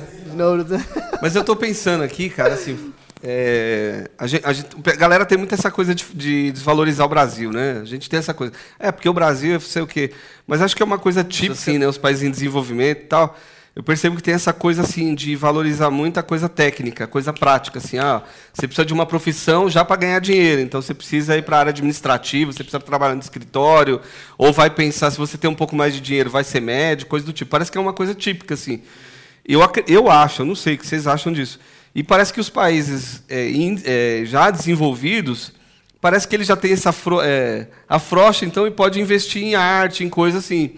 [1.20, 2.92] Mas eu tô pensando aqui, cara, assim.
[3.22, 7.08] é, a, gente, a gente- a galera tem muito essa coisa de, de desvalorizar o
[7.08, 7.78] Brasil, né?
[7.80, 8.52] A gente tem essa coisa.
[8.78, 10.12] É, porque o Brasil é sei o quê.
[10.46, 11.86] Mas acho que é uma coisa típica, assim, né?
[11.86, 13.36] Os países em desenvolvimento e tal.
[13.76, 17.32] Eu percebo que tem essa coisa, assim, de valorizar muito a coisa técnica, a coisa
[17.32, 17.98] prática, assim.
[17.98, 20.60] Ah, você precisa de uma profissão já para ganhar dinheiro.
[20.60, 24.00] Então você precisa ir para a área administrativa, você precisa trabalhar no escritório.
[24.38, 27.26] Ou vai pensar, se você tem um pouco mais de dinheiro, vai ser médico, coisa
[27.26, 27.50] do tipo.
[27.50, 28.80] Parece que é uma coisa típica, assim.
[29.44, 31.58] Eu, eu acho, eu não sei o que vocês acham disso.
[31.92, 35.52] E parece que os países é, in- é, já desenvolvidos,
[36.00, 40.04] parece que eles já têm essa afro, é, afrouxa, então, e pode investir em arte,
[40.04, 40.74] em coisas assim.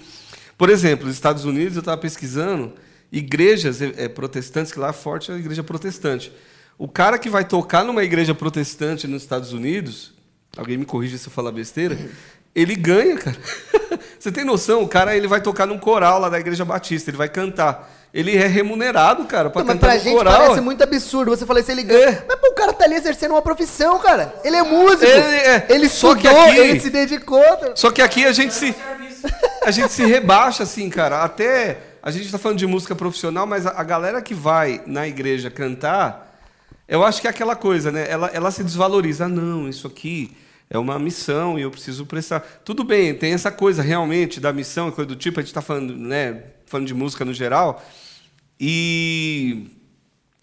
[0.57, 2.73] Por exemplo, nos Estados Unidos, eu estava pesquisando,
[3.13, 6.33] igrejas é, é, protestantes, que lá é forte a igreja protestante.
[6.79, 10.13] O cara que vai tocar numa igreja protestante nos Estados Unidos,
[10.57, 11.97] alguém me corrija se eu falar besteira,
[12.55, 13.37] ele ganha, cara.
[14.19, 14.83] Você tem noção?
[14.83, 17.93] O cara ele vai tocar num coral lá da igreja batista, ele vai cantar.
[18.13, 20.39] Ele é remunerado, cara, para Não, mas cantar pra no gente coral.
[20.39, 21.31] parece muito absurdo.
[21.37, 22.25] Você falou isso, ele ganha.
[22.27, 24.35] Mas pô, o cara tá ali exercendo uma profissão, cara.
[24.43, 25.05] Ele é músico.
[25.05, 25.67] Ele é.
[25.69, 27.43] Ele Só que estudou, aqui- ele se dedicou.
[27.75, 28.75] Só que aqui a gente se
[29.63, 31.23] a gente se rebaixa assim, cara.
[31.25, 35.09] Até a gente está falando de música profissional, mas a, a galera que vai na
[35.09, 36.41] igreja cantar,
[36.87, 38.09] eu acho que é aquela coisa, né?
[38.09, 39.25] Ela, ela se desvaloriza.
[39.25, 40.31] Ah, não, isso aqui
[40.71, 42.39] é uma missão e eu preciso prestar.
[42.65, 45.41] Tudo bem, tem essa coisa realmente da missão, coisa do tipo.
[45.41, 46.45] A gente está falando, né?
[46.67, 47.85] Falando de música no geral.
[48.61, 49.67] E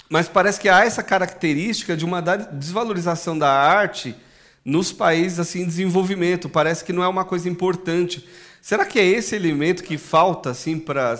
[0.09, 4.13] mas parece que há essa característica de uma desvalorização da arte
[4.65, 6.49] nos países assim em desenvolvimento.
[6.49, 8.27] Parece que não é uma coisa importante.
[8.65, 11.17] Será que é esse elemento que falta assim para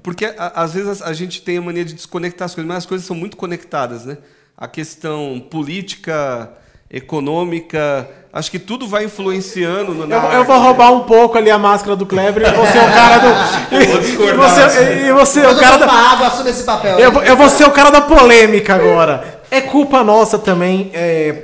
[0.00, 2.78] porque a- às vezes a, a gente tem a mania de desconectar as coisas, mas
[2.78, 4.16] as coisas são muito conectadas, né?
[4.56, 6.48] A questão política,
[6.88, 11.58] econômica, acho que tudo vai influenciando no, Eu, eu vou roubar um pouco ali a
[11.58, 13.28] máscara do Kleber e você é o cara do.
[13.88, 15.06] Vou e discordar, você, assim.
[15.06, 15.92] e você é o cara eu da.
[15.92, 16.96] água, assume esse papel.
[17.00, 19.42] Eu, vou- eu vou ser o cara da polêmica agora.
[19.50, 20.92] É culpa nossa também.
[20.94, 21.42] é,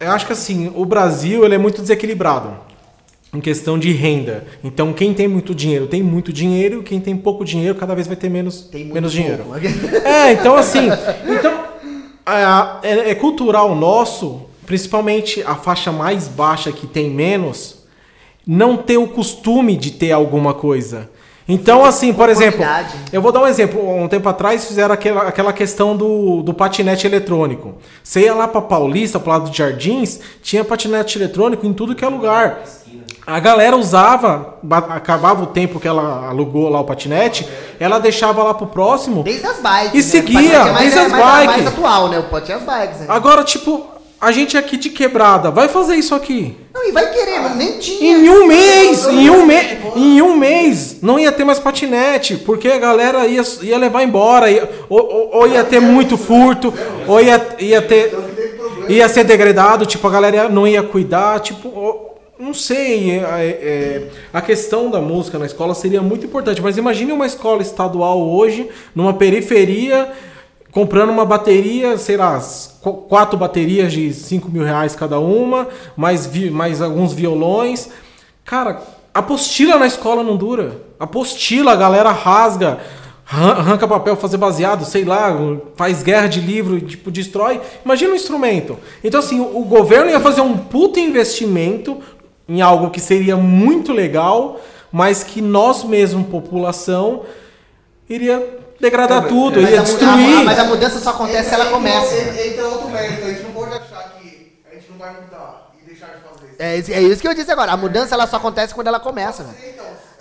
[0.00, 2.71] eu acho que assim, o Brasil ele é muito desequilibrado
[3.34, 4.44] em questão de renda.
[4.62, 8.16] Então, quem tem muito dinheiro tem muito dinheiro, quem tem pouco dinheiro cada vez vai
[8.16, 9.44] ter menos, menos dinheiro.
[10.04, 10.88] É, então assim,
[11.26, 11.64] então
[12.26, 17.82] é, é- é cultural nosso, principalmente a faixa mais baixa que tem menos,
[18.46, 21.08] não ter o costume de ter alguma coisa.
[21.48, 22.64] Então, assim, por exemplo,
[23.12, 23.80] eu vou dar um exemplo.
[24.02, 27.74] Um tempo atrás fizeram aquela, aquela questão do, do patinete eletrônico.
[28.02, 32.04] Você ia lá pra Paulista, pro lado de Jardins, tinha patinete eletrônico em tudo que
[32.04, 32.60] é lugar.
[33.26, 37.46] A galera usava, ba- acabava o tempo que ela alugou lá o patinete,
[37.78, 39.22] ela deixava lá pro próximo.
[39.22, 39.92] Desde as bikes.
[39.94, 40.02] E né?
[40.02, 41.46] seguia, é mais, desde é as mais, bikes.
[41.64, 42.18] mais atual, né?
[42.18, 43.00] O pote é as bikes.
[43.00, 43.06] Né?
[43.08, 43.86] Agora, tipo,
[44.20, 46.56] a gente aqui de quebrada, vai fazer isso aqui.
[46.74, 48.16] Não, e vai querer, mas nem tinha.
[48.18, 49.54] Em um mês, em um, me,
[49.96, 54.50] em um mês, não ia ter mais patinete, porque a galera ia, ia levar embora,
[54.50, 56.72] ia, ou, ou, ou ia ter muito furto,
[57.06, 58.14] ou ia, ia ter.
[58.88, 61.68] Ia ser degradado, tipo, a galera não ia cuidar, tipo.
[61.68, 62.08] ou-
[62.38, 67.12] Não sei, é- é- a questão da música na escola seria muito importante, mas imagine
[67.12, 70.10] uma escola estadual hoje, numa periferia,
[70.72, 72.40] comprando uma bateria, sei lá,
[73.08, 77.90] quatro baterias de 5 mil reais cada uma, mais, vi- mais alguns violões.
[78.44, 78.82] Cara,
[79.14, 80.80] apostila na escola não dura.
[80.98, 82.78] Apostila, a galera rasga,
[83.30, 85.36] arran- arranca papel, fazer baseado, sei lá,
[85.76, 87.60] faz guerra de livro, tipo, destrói.
[87.84, 88.78] Imagina um instrumento.
[89.04, 91.98] Então, assim, o, o governo ia fazer um puta investimento
[92.48, 94.58] em algo que seria muito legal,
[94.90, 97.22] mas que nós mesmos, população,
[98.08, 100.40] iria degradar tudo, Mas ia destruir.
[100.40, 102.14] a- mas a mudança só acontece se ela começa.
[102.14, 105.86] Entra outro mérito, a gente não pode achar que a gente não vai mudar e
[105.86, 106.56] deixar de fazer isso.
[106.58, 107.72] É, isso- é isso que eu disse agora.
[107.72, 109.56] A mudança ela só acontece quando ela começa, velho.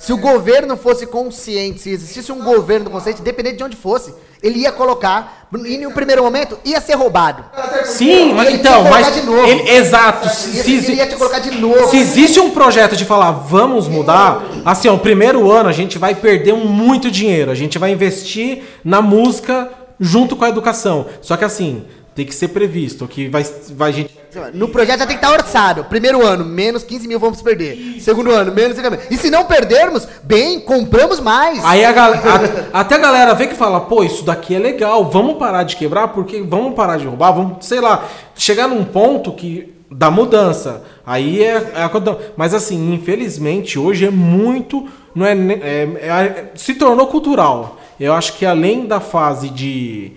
[0.02, 4.12] Se o governo fosse consciente, se existisse um governo consciente, independente de onde fosse,
[4.42, 7.46] ele ia colocar, e no primeiro momento, ia ser roubado.
[7.86, 9.06] Sim, mas Ele então, mas.
[9.06, 9.48] colocar de novo.
[9.48, 10.28] ele- exato.
[10.30, 11.88] Se, Ele, se- ele ia te colocar de novo.
[11.88, 16.00] se existe um projeto de falar, vamos mudar, assim, ó, o primeiro ano a gente
[16.00, 17.52] vai perder muito dinheiro.
[17.52, 21.06] A gente vai investir na música junto com a educação.
[21.22, 24.19] Só que assim, tem que ser previsto, que vai, vai gente.
[24.54, 25.84] No projeto já tem que estar orçado.
[25.86, 27.97] Primeiro ano, menos 15 mil vamos perder.
[28.00, 29.06] Segundo ano, menos 50 mil.
[29.10, 31.63] E se não perdermos, bem, compramos mais.
[31.63, 35.10] Aí a gal- a- até a galera vê que fala, pô, isso daqui é legal,
[35.10, 39.32] vamos parar de quebrar, porque vamos parar de roubar, vamos, sei lá, chegar num ponto
[39.34, 40.84] que da mudança.
[41.06, 41.91] Aí é, é a
[42.38, 44.88] Mas assim, infelizmente, hoje é muito.
[45.13, 47.78] Não é, é- é- se tornou cultural.
[48.00, 50.13] Eu acho que além da fase de,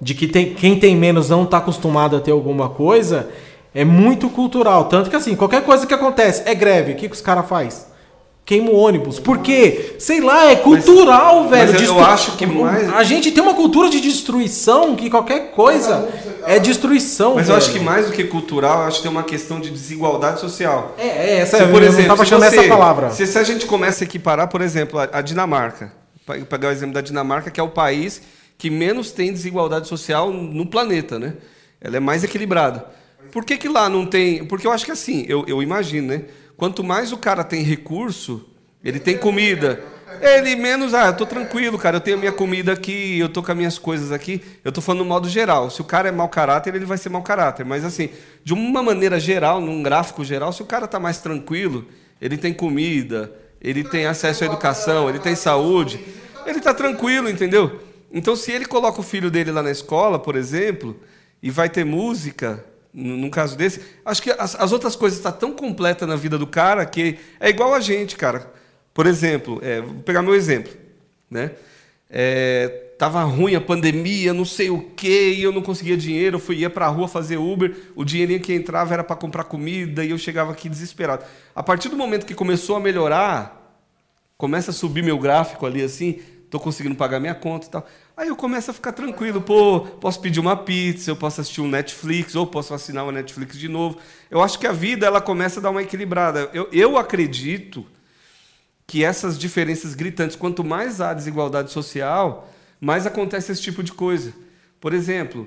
[0.00, 3.28] de que tem, quem tem menos não está acostumado a ter alguma coisa,
[3.74, 4.84] é muito cultural.
[4.84, 6.92] Tanto que assim, qualquer coisa que acontece é greve.
[6.92, 7.86] O que, que os caras fazem?
[8.44, 9.18] Queima o ônibus.
[9.20, 9.96] Por quê?
[9.98, 11.70] Sei lá, é cultural, velho.
[11.70, 15.50] mas eu Destru- acho que mais- A gente tem uma cultura de destruição que qualquer
[15.50, 16.08] coisa
[16.46, 17.58] é destruição, Mas eu velho.
[17.66, 20.94] acho que mais do que cultural, eu acho que tem uma questão de desigualdade social.
[20.96, 23.10] É, é essa Se, eu por não exemplo, tava se, achando você- essa palavra.
[23.10, 25.92] Se, se a gente começa a equiparar, por exemplo, a, a Dinamarca,
[26.26, 28.22] Pe- pegar o exemplo da Dinamarca, que é o país
[28.58, 31.34] que menos tem desigualdade social no planeta, né?
[31.80, 32.84] Ela é mais equilibrada.
[33.30, 34.44] Por que, que lá não tem?
[34.44, 36.24] Porque eu acho que assim, eu, eu imagino, né?
[36.56, 38.48] Quanto mais o cara tem recurso,
[38.84, 39.80] ele tem comida.
[40.20, 43.42] Ele menos, ah, eu tô tranquilo, cara, eu tenho a minha comida aqui, eu tô
[43.42, 44.42] com as minhas coisas aqui.
[44.64, 45.70] Eu tô falando no modo geral.
[45.70, 47.64] Se o cara é mau caráter, ele vai ser mau caráter.
[47.64, 48.08] Mas assim,
[48.42, 51.86] de uma maneira geral, num gráfico geral, se o cara tá mais tranquilo,
[52.20, 56.00] ele tem comida, ele tem acesso à educação, ele tem saúde,
[56.44, 57.87] ele tá tranquilo, entendeu?
[58.12, 60.98] Então, se ele coloca o filho dele lá na escola, por exemplo,
[61.42, 65.52] e vai ter música, num caso desse, acho que as, as outras coisas estão tão
[65.52, 68.50] completas na vida do cara que é igual a gente, cara.
[68.94, 70.72] Por exemplo, é, vou pegar meu exemplo,
[71.30, 71.52] né?
[72.10, 76.40] É, tava ruim a pandemia, não sei o quê, e eu não conseguia dinheiro, eu
[76.40, 80.04] fui ia para a rua fazer Uber, o dinheirinho que entrava era para comprar comida
[80.04, 81.24] e eu chegava aqui desesperado.
[81.54, 83.78] A partir do momento que começou a melhorar,
[84.36, 87.86] começa a subir meu gráfico ali assim, tô conseguindo pagar minha conta e tal.
[88.16, 91.68] Aí eu começo a ficar tranquilo, pô, posso pedir uma pizza, eu posso assistir um
[91.68, 93.98] Netflix, ou posso assinar uma Netflix de novo.
[94.30, 96.50] Eu acho que a vida ela começa a dar uma equilibrada.
[96.52, 97.86] Eu, eu acredito
[98.86, 102.48] que essas diferenças gritantes, quanto mais há desigualdade social,
[102.80, 104.32] mais acontece esse tipo de coisa.
[104.80, 105.46] Por exemplo,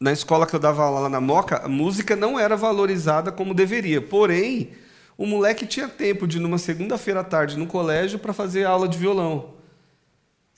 [0.00, 3.52] na escola que eu dava aula lá na Moca, a música não era valorizada como
[3.52, 4.00] deveria.
[4.00, 4.70] Porém,
[5.18, 8.96] o moleque tinha tempo de, numa segunda-feira à tarde, no colégio, para fazer aula de
[8.96, 9.59] violão.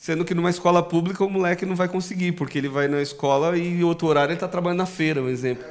[0.03, 3.57] Sendo que numa escola pública o moleque não vai conseguir, porque ele vai na escola
[3.57, 5.65] e outro horário ele está trabalhando na feira, um exemplo.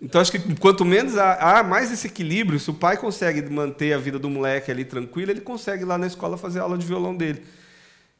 [0.00, 3.92] Então acho que quanto menos há, há mais esse equilíbrio, se o pai consegue manter
[3.92, 7.12] a vida do moleque ali tranquila, ele consegue lá na escola fazer aula de violão
[7.12, 7.42] dele.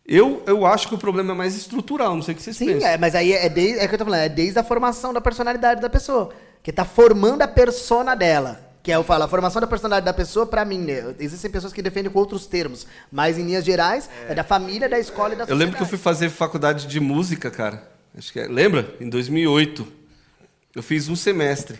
[0.04, 2.66] Eu, eu acho que o problema é mais estrutural, não sei o que vocês Sim,
[2.66, 2.88] pensam.
[2.88, 5.12] é, mas aí é, desde, é o que eu tô falando, é desde a formação
[5.12, 6.30] da personalidade da pessoa.
[6.60, 8.67] Que tá formando a persona dela.
[8.82, 11.14] Que é, eu falo, a formação da personalidade da pessoa, pra mim, né?
[11.18, 12.86] Existem pessoas que defendem com outros termos.
[13.10, 15.58] Mas em linhas gerais, é, da família, da escola e da Eu sociedade.
[15.58, 17.82] lembro que eu fui fazer faculdade de música, cara.
[18.16, 18.94] Acho que é, lembra?
[19.00, 19.86] Em 2008.
[20.74, 21.78] Eu fiz um semestre.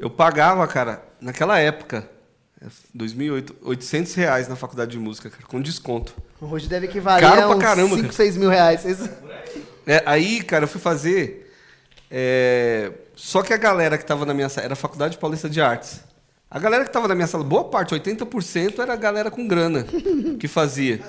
[0.00, 2.08] Eu pagava, cara, naquela época,
[2.94, 6.14] 2008, 800 reais na faculdade de música, cara, com desconto.
[6.40, 8.12] Hoje deve equivaler Caro a pra uns caramba, 5, cara.
[8.12, 8.84] 6 mil reais.
[9.86, 11.52] É, aí, cara, eu fui fazer.
[12.10, 15.60] é, Só que a galera que estava na minha sala era a Faculdade Paulista de
[15.60, 16.00] Artes.
[16.52, 19.86] A galera que estava na minha sala, boa parte, 80% era a galera com grana
[20.38, 21.00] que fazia.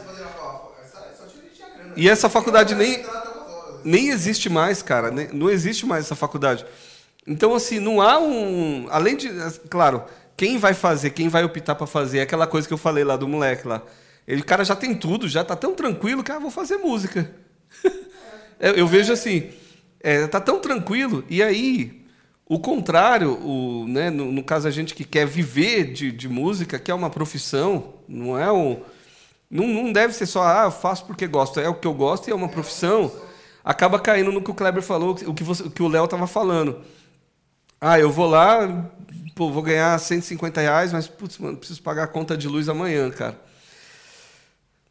[1.97, 3.05] E essa faculdade nem,
[3.83, 5.11] nem existe mais, cara.
[5.33, 6.65] Não existe mais essa faculdade.
[7.27, 8.87] Então, assim, não há um.
[8.89, 9.29] Além de.
[9.69, 10.05] Claro,
[10.37, 13.17] quem vai fazer, quem vai optar para fazer, é aquela coisa que eu falei lá
[13.17, 13.81] do moleque lá.
[14.25, 17.29] Ele, o cara já tem tudo, já tá tão tranquilo que, ah, vou fazer música.
[18.61, 19.49] eu, eu vejo assim,
[19.99, 22.02] é, tá tão tranquilo, e aí,
[22.53, 26.77] o contrário, o, né, no, no caso a gente que quer viver de, de música,
[26.77, 28.79] que é uma profissão, não é um.
[29.49, 32.27] Não, não deve ser só, ah, eu faço porque gosto, é o que eu gosto
[32.27, 33.11] e é uma profissão.
[33.63, 36.27] Acaba caindo no que o Kleber falou, o que, você, o que o Léo estava
[36.27, 36.81] falando.
[37.81, 38.87] Ah, eu vou lá,
[39.35, 43.09] pô, vou ganhar 150 reais, mas, putz, mano, preciso pagar a conta de luz amanhã,
[43.09, 43.39] cara.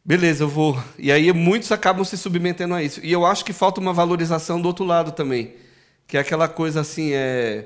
[0.03, 0.77] Beleza, eu vou.
[0.97, 2.99] E aí muitos acabam se submetendo a isso.
[3.01, 5.55] E eu acho que falta uma valorização do outro lado também.
[6.07, 7.65] Que é aquela coisa assim, é.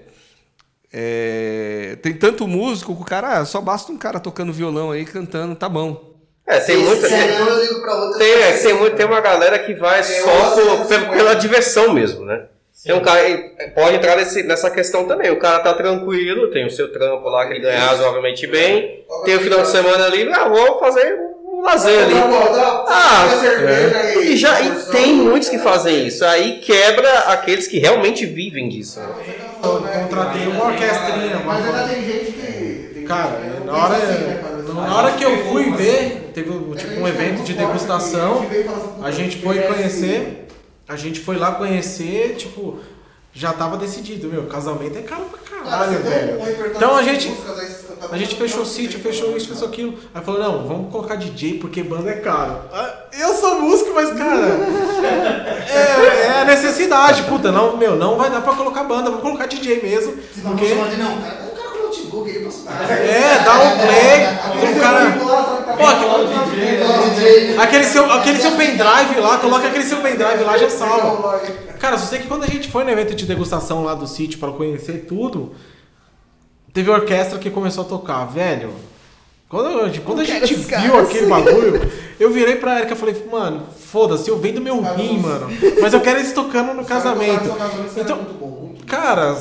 [0.94, 5.06] é tem tanto músico que o cara, ah, só basta um cara tocando violão aí,
[5.06, 6.16] cantando, tá bom.
[6.48, 7.08] É, tem muita.
[7.10, 8.88] Tem, outra tem, é, pessoa.
[8.90, 12.46] tem, tem uma galera que vai só por- pela, pela diversão mesmo, né?
[12.86, 13.20] Tem um cara,
[13.76, 15.30] pode entrar nesse- nessa questão também.
[15.30, 19.36] O cara tá tranquilo, tem o seu trampo lá que ele ganha razoavelmente bem, tem
[19.36, 21.20] o final de semana livre, ah, vou fazer
[21.58, 22.14] um lazer ali.
[22.88, 26.24] Ah, cerveja E, já, e tem muitos que fazem isso.
[26.24, 29.00] Aí quebra aqueles que realmente vivem disso.
[29.64, 33.04] Eu contratei uma orquestrinha, Mas ainda tem gente que.
[33.08, 34.42] Cara, na hora, assim, né,
[34.74, 38.46] na hora que eu fui ver, teve tipo, um evento de degustação,
[39.02, 40.46] a gente foi conhecer,
[40.88, 42.80] a gente foi lá conhecer, tipo,
[43.38, 46.40] já tava decidido, meu, casamento é caro pra caralho, velho.
[46.76, 47.32] Então a gente,
[48.12, 49.94] a gente fechou o sítio, fechou isso, fechou aquilo.
[50.12, 52.62] Aí falou, não, vamos colocar DJ porque banda é caro.
[52.74, 54.42] Ah, Eu sou músico, mas, cara,
[55.70, 57.24] é, é a necessidade.
[57.24, 60.16] Puta, não, meu, não vai dar pra colocar banda, vamos colocar DJ mesmo.
[60.38, 61.47] Não, Porque, não, cara,
[62.24, 62.92] pra estudar.
[62.92, 65.12] é, dá um play, o cara...
[65.78, 71.40] Pô, aquele- Aquele seu, aquele seu pendrive lá, coloca aquele seu pendrive lá, já salva.
[71.80, 74.40] Cara, só sei que quando a gente foi no evento de degustação lá do sítio
[74.40, 75.54] para conhecer tudo,
[76.74, 78.72] teve orquestra que começou a tocar, velho.
[79.50, 81.08] Quando, quando a gente viu caras.
[81.08, 85.48] aquele bagulho, eu virei pra Erika e falei, mano, foda-se, eu vendo meu rim, mano.
[85.82, 87.56] Mas eu quero eles tocando no casamento.
[87.96, 88.20] Então,
[88.86, 89.38] cara,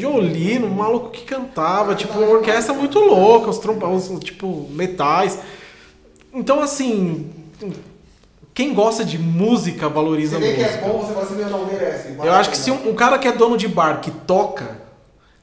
[0.00, 5.38] violino, um maluco que cantava, tipo, uma orquestra muito louca, os trompas, tipo, metais.
[6.32, 7.30] Então, assim,
[8.54, 10.86] quem gosta de música valoriza Você vê que é música.
[10.86, 12.08] bom, você fala assim, não merece.
[12.22, 14.78] Eu acho que se um, um cara que é dono de bar que toca,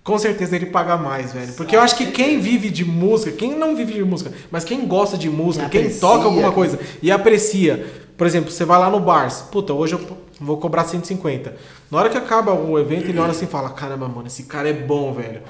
[0.03, 1.53] com certeza ele paga mais, velho.
[1.53, 4.85] Porque eu acho que quem vive de música, quem não vive de música, mas quem
[4.87, 6.01] gosta de música, Quem quem aprecia.
[6.07, 7.85] toca alguma coisa e aprecia.
[8.17, 9.99] Por exemplo, você vai lá no bar, puta, hoje eu
[10.39, 11.55] vou cobrar 150.
[11.91, 14.69] Na hora que acaba o evento, ele olha assim e fala: Caramba, mano, esse cara
[14.69, 15.41] é bom, velho.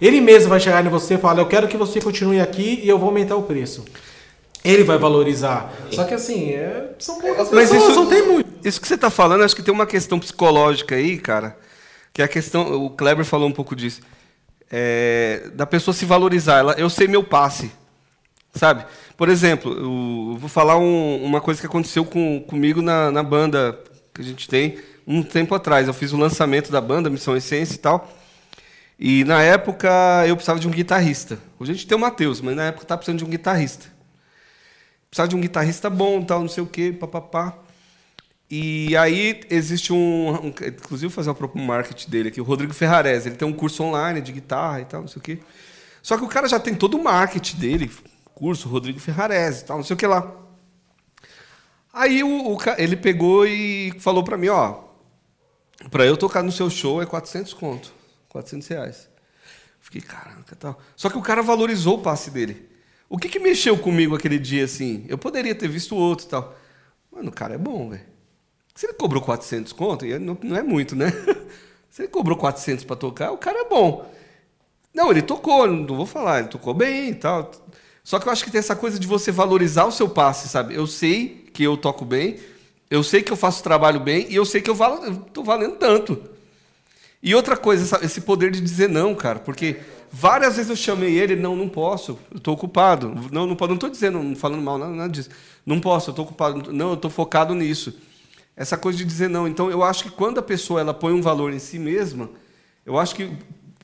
[0.00, 2.88] Ele mesmo vai chegar em você e falar: Eu quero que você continue aqui e
[2.88, 3.84] eu vou aumentar o preço.
[4.64, 5.72] Ele vai valorizar.
[5.92, 8.50] Só que assim, é, são poucas Mas pessoas, isso, não tem muito.
[8.66, 11.56] isso que você está falando, acho que tem uma questão psicológica aí, cara,
[12.12, 14.00] que é a questão, o Kleber falou um pouco disso,
[14.70, 16.58] é, da pessoa se valorizar.
[16.58, 17.70] Ela, eu sei meu passe,
[18.54, 18.84] sabe?
[19.16, 23.22] Por exemplo, eu, eu vou falar um- uma coisa que aconteceu com, comigo na, na
[23.22, 23.78] banda
[24.16, 25.86] que a gente tem um tempo atrás.
[25.86, 28.10] Eu fiz o lançamento da banda, Missão Essência e tal.
[28.98, 29.88] E na época
[30.26, 31.38] eu precisava de um guitarrista.
[31.58, 33.86] Hoje a gente tem o Matheus, mas na época estava precisando de um guitarrista.
[35.10, 37.56] Precisava de um guitarrista bom, tal, não sei o quê, papapá.
[38.50, 42.72] E aí existe um, um- inclusive vou fazer o próprio marketing dele aqui, o Rodrigo
[42.72, 45.38] Ferrarese, ele tem um curso online de guitarra e tal, não sei o quê.
[46.02, 47.90] Só que o cara já tem todo o marketing dele,
[48.34, 50.32] curso Rodrigo Ferrarese, e tal, não sei o que lá.
[51.96, 54.80] Aí o, o ele pegou e falou pra mim, ó,
[55.90, 57.90] pra eu tocar no seu show é 400 conto,
[58.28, 59.08] 400 reais.
[59.80, 60.78] Fiquei, caraca, tal.
[60.94, 62.68] Só que o cara valorizou o passe dele.
[63.08, 65.06] O que que mexeu comigo aquele dia, assim?
[65.08, 66.54] Eu poderia ter visto outro tal.
[67.10, 68.04] Mano, o cara é bom, velho.
[68.74, 71.06] Se ele cobrou 400 conto, e não, não é muito, né?
[71.88, 74.06] Se ele cobrou 400 pra tocar, o cara é bom.
[74.92, 77.50] Não, ele tocou, não vou falar, ele tocou bem e tal.
[78.06, 80.72] Só que eu acho que tem essa coisa de você valorizar o seu passe, sabe?
[80.72, 82.36] Eu sei que eu toco bem,
[82.88, 85.42] eu sei que eu faço o trabalho bem e eu sei que eu, valo, tô
[85.42, 86.22] valendo tanto.
[87.20, 89.78] E outra coisa, esse poder de dizer não, cara, porque
[90.08, 93.12] várias vezes eu chamei ele, não, não posso, eu tô ocupado.
[93.32, 95.30] Não, não, posso, não tô dizendo, não falando mal, nada, nada disso.
[95.66, 96.72] Não posso, eu tô ocupado.
[96.72, 97.92] Não, eu tô focado nisso.
[98.56, 99.48] Essa coisa de dizer não.
[99.48, 102.30] Então, eu acho que quando a pessoa ela põe um valor em si mesma,
[102.86, 103.32] eu acho que.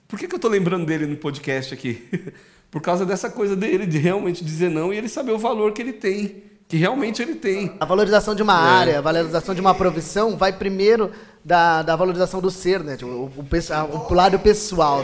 [0.07, 2.07] Por que, que eu tô lembrando dele no podcast aqui?
[2.73, 5.81] Por causa dessa coisa dele, de realmente dizer não e ele saber o valor que
[5.83, 6.43] ele tem.
[6.67, 7.77] Que realmente ele tem.
[7.79, 8.57] A valorização de uma É.
[8.81, 11.11] área, a valorização de uma profissão vai primeiro
[11.45, 12.97] da, da valorização do ser, né?
[12.97, 15.03] Tipo, o, o, o lado pessoal.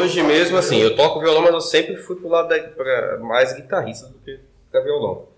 [0.00, 3.52] Hoje mesmo, assim, eu toco violão, mas eu sempre fui pro lado da, pra mais
[3.54, 4.40] guitarrista do que
[4.72, 5.28] pra violão.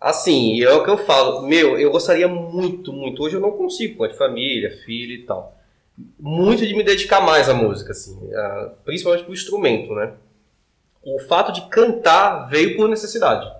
[0.00, 3.22] Assim, é o que eu falo, meu, eu gostaria muito, muito.
[3.22, 5.54] Hoje eu não consigo, com a de família, filho e tal.
[6.18, 10.12] muito de me dedicar mais à música, assim, a, principalmente pro instrumento, né?
[11.04, 13.50] O fato de cantar veio por necessidade.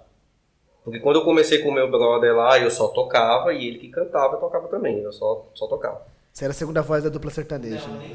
[0.84, 3.88] Porque quando eu comecei com o meu brother lá, eu só tocava e ele que
[3.88, 6.02] cantava, eu tocava também, eu só, só tocava.
[6.32, 7.86] Você era a segunda voz da dupla sertaneja.
[7.86, 8.10] né?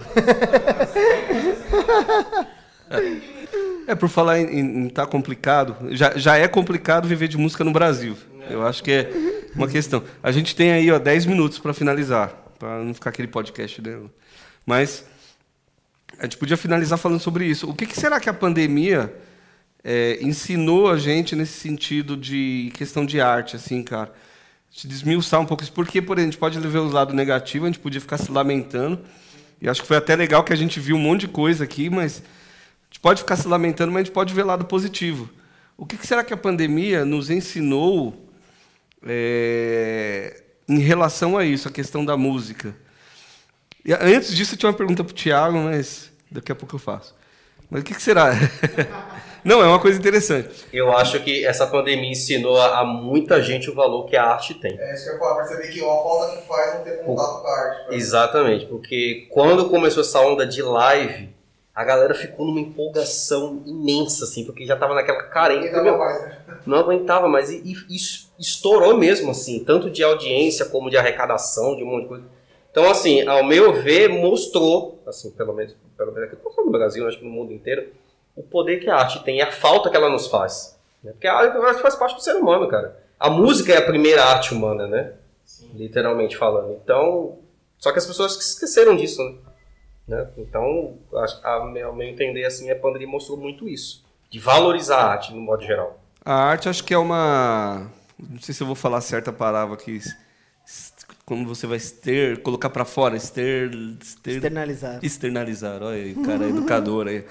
[3.86, 8.18] É, por falar em estar complicado, já, já é complicado viver de música no Brasil.
[8.50, 9.10] Eu acho que é
[9.56, 10.04] uma questão.
[10.22, 14.10] A gente tem aí ó, 10 minutos para finalizar, para não ficar aquele podcast dela.
[14.66, 15.06] Mas
[16.20, 17.70] a gente podia finalizar falando sobre isso.
[17.70, 19.14] O que, que será que a pandemia
[19.84, 24.12] é, ensinou a gente nesse sentido de questão de arte, assim, cara?
[24.72, 25.72] Se desmiuçar um pouco isso.
[25.72, 29.00] Porque, por a gente pode ver o lado negativo, a gente podia ficar se lamentando.
[29.62, 31.90] E acho que foi até legal que a gente viu um monte de coisa aqui,
[31.90, 35.30] mas a gente pode ficar se lamentando, mas a gente pode ver lado positivo.
[35.76, 38.28] O que, que será que a pandemia nos ensinou
[39.04, 42.76] é, em relação a isso, a questão da música?
[43.88, 46.80] E, antes disso, eu tinha uma pergunta para o Tiago, mas daqui a pouco eu
[46.80, 47.16] faço.
[47.70, 48.32] Mas o que, que será?
[49.44, 50.50] Não, é uma coisa interessante.
[50.74, 54.54] Eu acho que essa pandemia ensinou a, a muita gente o valor que a arte
[54.56, 54.78] tem.
[54.78, 57.48] É isso que eu falar, perceber que uma falta que faz não ter contato com
[57.48, 57.86] a arte.
[57.86, 61.30] pra- Exatamente, porque quando começou essa onda de live,
[61.74, 65.82] a galera ficou numa empolgação imensa, assim, porque já tava naquela carência.
[65.82, 66.38] meu, mais, né?
[66.66, 67.50] não aguentava mais.
[67.50, 72.02] E, e isso estourou mesmo, assim, tanto de audiência como de arrecadação, de um monte
[72.04, 72.37] de coisa.
[72.78, 76.70] Então, assim, ao meu ver, mostrou, assim, pelo menos, pelo menos aqui, não só no
[76.70, 77.92] Brasil, acho que no mundo inteiro,
[78.36, 80.78] o poder que a arte tem e a falta que ela nos faz.
[81.04, 81.12] né?
[81.12, 82.96] Porque a arte faz parte do ser humano, cara.
[83.20, 85.14] A música é a primeira arte humana, né?
[85.74, 86.74] Literalmente falando.
[86.84, 87.40] Então,
[87.80, 89.38] só que as pessoas esqueceram disso, né?
[90.08, 90.28] né?
[90.38, 94.06] Então, acho- a, ao meu entender, assim, a pandemia mostrou muito isso.
[94.30, 96.00] De valorizar a arte, no modo geral.
[96.24, 97.90] A arte acho que é uma.
[98.20, 100.00] Não sei se eu vou falar certa palavra aqui.
[101.28, 103.70] Como você vai ester, colocar para fora, ester,
[104.02, 105.00] ester, Externalizar.
[105.04, 105.84] externalizar.
[105.84, 107.26] Olha aí, cara é educador aí.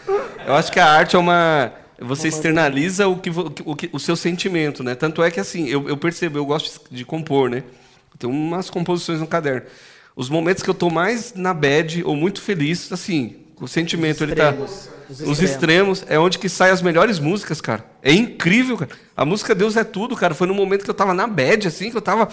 [0.47, 1.73] Eu acho que a arte é uma.
[1.99, 3.31] Você externaliza o que,
[3.65, 4.95] o, que- o seu sentimento, né?
[4.95, 7.63] Tanto é que assim, eu, eu percebo, eu gosto de compor, né?
[8.19, 9.63] Tem umas composições no caderno.
[10.15, 14.35] Os momentos que eu tô mais na bad ou muito feliz, assim, o sentimento ele
[14.35, 14.53] tá.
[15.11, 15.33] Extremos.
[15.33, 17.85] Os Os extremos é onde que saem as melhores músicas, cara.
[18.03, 18.91] É incrível, cara.
[19.17, 20.35] A música Deus é tudo, cara.
[20.35, 22.29] Foi no momento que eu tava na bad, assim, que eu tava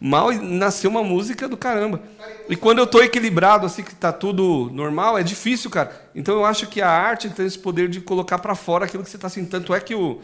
[0.00, 2.00] mal e nasceu uma música do caramba.
[2.48, 6.10] E quando eu tô equilibrado, assim, que tá tudo normal, é difícil, cara.
[6.14, 9.10] Então eu acho que a arte tem esse poder de colocar pra fora aquilo que
[9.10, 9.50] você tá sentindo.
[9.50, 10.20] Tanto é que o,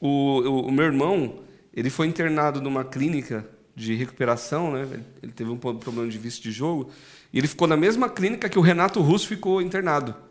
[0.00, 1.40] o, o, meu irmão,
[1.72, 4.86] ele foi internado numa clínica de recuperação, né?
[5.22, 6.90] Ele teve um problema de vício de jogo.
[7.32, 10.25] E ele ficou na mesma clínica que o Renato Russo ficou internado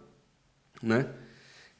[0.85, 1.07] né?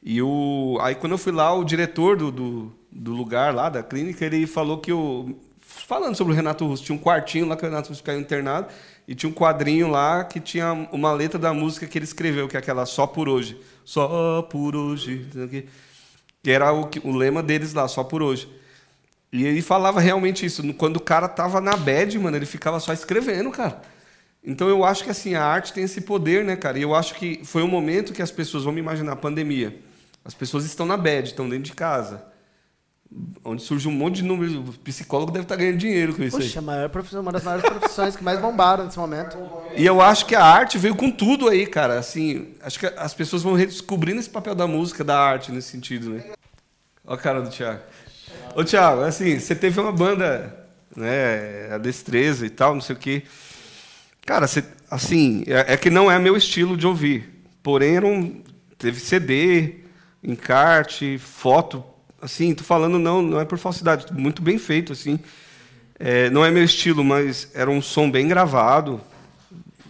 [0.02, 3.82] E o aí quando eu fui lá, o diretor do, do, do lugar lá da
[3.82, 7.64] clínica, ele falou que o falando sobre o Renato Russo, tinha um quartinho lá que
[7.64, 8.68] o Renato Russo caiu internado
[9.06, 12.56] e tinha um quadrinho lá que tinha uma letra da música que ele escreveu, que
[12.56, 15.26] é aquela só por hoje, só por hoje,
[16.42, 18.48] que era o, o lema deles lá, só por hoje.
[19.32, 22.92] E ele falava realmente isso, quando o cara tava na bad, mano, ele ficava só
[22.92, 23.82] escrevendo, cara.
[24.46, 26.78] Então eu acho que assim, a arte tem esse poder, né, cara?
[26.78, 29.76] E eu acho que foi um momento que as pessoas, vamos imaginar, a pandemia.
[30.24, 32.24] As pessoas estão na bed, estão dentro de casa.
[33.44, 34.60] Onde surge um monte de número.
[34.60, 37.64] O psicólogo deve estar ganhando dinheiro com isso Puxa, a maior profissão, uma das maiores
[37.68, 39.36] profissões que mais bombaram nesse momento.
[39.76, 41.98] E eu acho que a arte veio com tudo aí, cara.
[41.98, 46.10] Assim, acho que as pessoas vão redescobrindo esse papel da música, da arte nesse sentido,
[46.10, 46.24] né?
[47.04, 47.80] Olha a cara do Thiago.
[48.54, 50.66] Ô, Thiago, assim, você teve uma banda,
[50.96, 51.72] né?
[51.72, 53.22] A Destreza e tal, não sei o quê.
[54.26, 54.46] Cara,
[54.90, 57.44] assim, é, é que não é meu estilo de ouvir.
[57.62, 58.42] Porém, era um,
[58.76, 59.76] teve CD,
[60.22, 61.84] encarte, foto.
[62.20, 65.20] Assim, tô falando não, não é por falsidade, muito bem feito, assim.
[65.98, 69.00] É, não é meu estilo, mas era um som bem gravado.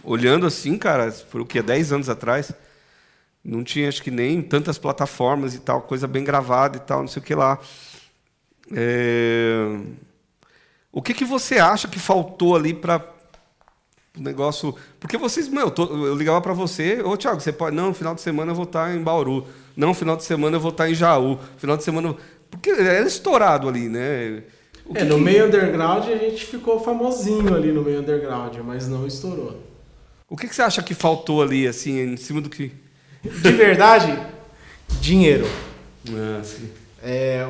[0.03, 1.61] Olhando assim, cara, foi o que?
[1.61, 2.51] 10 anos atrás.
[3.43, 7.07] Não tinha, acho que nem tantas plataformas e tal, coisa bem gravada e tal, não
[7.07, 7.59] sei o que lá.
[8.73, 9.79] É,
[10.91, 12.99] O que, que você acha que faltou ali para
[14.21, 14.73] negócio?
[14.99, 17.75] Porque vocês, meu, eu, tô- eu ligava para você, ô Thiago, você pode.
[17.75, 19.45] Não, final de semana eu vou estar em Bauru.
[19.75, 21.37] Não, final de semana eu vou estar em Jaú.
[21.57, 22.15] Final de semana.
[22.49, 24.43] Porque era estourado ali, né?
[24.85, 28.87] O É, no que- meio underground a gente ficou famosinho ali no meio underground, mas
[28.87, 29.61] não estourou.
[30.29, 32.71] O que, que você acha que faltou ali, assim, em cima do que.
[33.23, 34.17] De verdade,
[35.01, 35.45] dinheiro.
[36.09, 36.69] Ah, sim.
[37.03, 37.45] É,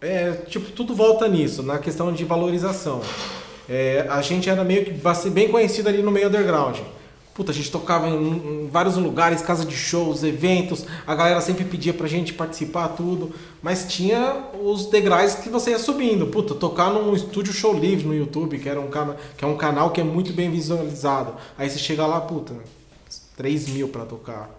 [0.00, 3.02] é, tipo, tudo volta nisso, na questão de valorização.
[3.72, 4.92] É, a gente era meio que
[5.30, 6.76] bem conhecido ali no meio underground.
[7.32, 11.64] Puta, a gente tocava em, em vários lugares, casa de shows, eventos, a galera sempre
[11.64, 13.32] pedia pra gente participar, tudo.
[13.62, 16.26] Mas tinha os degraus que você ia subindo.
[16.26, 19.56] Puta, tocar num estúdio show livre no YouTube, que, era um, cana- que é um
[19.56, 21.34] canal que é muito bem visualizado.
[21.56, 22.52] Aí você chega lá, puta,
[23.36, 24.50] 3 mil pra tocar.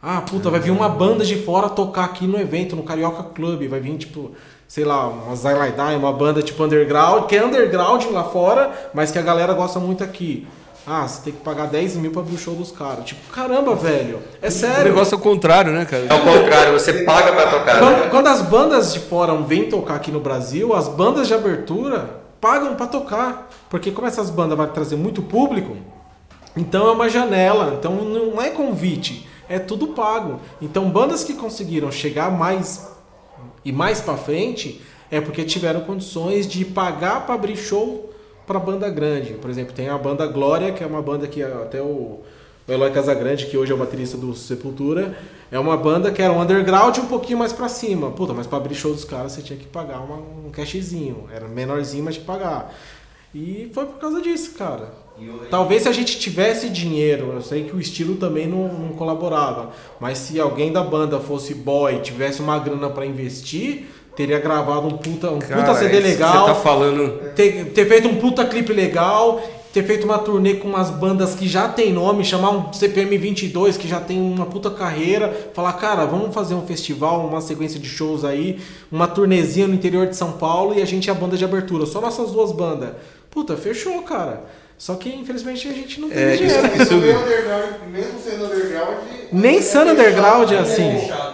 [0.00, 3.66] Ah, puta, vai vir uma banda de fora tocar aqui no evento, no Carioca Club.
[3.68, 4.30] Vai vir, tipo,
[4.68, 9.18] sei lá, uma Zylidai, uma banda tipo underground, que é underground lá fora, mas que
[9.18, 10.46] a galera gosta muito aqui.
[10.86, 13.06] Ah, você tem que pagar 10 mil pra abrir o show dos caras.
[13.06, 14.18] Tipo, caramba, velho.
[14.42, 14.84] É O sério.
[14.84, 16.04] negócio é o contrário, né, cara?
[16.04, 17.78] É o contrário, você paga pra tocar.
[17.78, 18.08] Quando, né?
[18.10, 22.74] quando as bandas de fora vêm tocar aqui no Brasil, as bandas de abertura pagam
[22.74, 23.48] pra tocar.
[23.70, 25.74] Porque como essas bandas vão trazer muito público,
[26.54, 30.38] então é uma janela, então não é convite, é tudo pago.
[30.60, 32.93] Então bandas que conseguiram chegar mais
[33.64, 38.12] e mais pra frente é porque tiveram condições de pagar pra abrir show
[38.46, 39.34] pra banda grande.
[39.34, 42.20] Por exemplo, tem a banda Glória, que é uma banda que até o
[42.68, 45.16] Eloy Casagrande, que hoje é o baterista do Sepultura,
[45.52, 48.10] é uma banda que era um underground um pouquinho mais pra cima.
[48.10, 51.28] Puta, mas pra abrir show dos caras você tinha que pagar uma- um cashzinho.
[51.32, 52.74] Era menorzinho, mas tinha que pagar.
[53.34, 54.92] E foi por causa disso, cara.
[55.50, 59.70] Talvez se a gente tivesse dinheiro, eu sei que o estilo também não, não colaborava,
[60.00, 63.86] mas se alguém da banda fosse boy, tivesse uma grana pra investir,
[64.16, 67.32] teria gravado um puta, um Cara, puta CD que legal, Você tá falando.
[67.34, 69.40] ter, ter feito um puta clipe legal,
[69.74, 73.76] ter feito uma turnê com umas bandas que já tem nome, chamar um CPM 22
[73.76, 77.88] que já tem uma puta carreira, falar, cara, vamos fazer um festival, uma sequência de
[77.88, 78.60] shows aí,
[78.90, 81.84] uma turnezinha no interior de São Paulo e a gente é a banda de abertura,
[81.86, 82.90] só nossas duas bandas.
[83.28, 84.44] Puta, fechou, cara.
[84.78, 86.66] Só que infelizmente a gente não tem É, dinheiro.
[86.66, 88.96] isso- Isso mesmo underground, mesmo sendo underground.
[89.32, 90.90] Nem sendo underground é assim.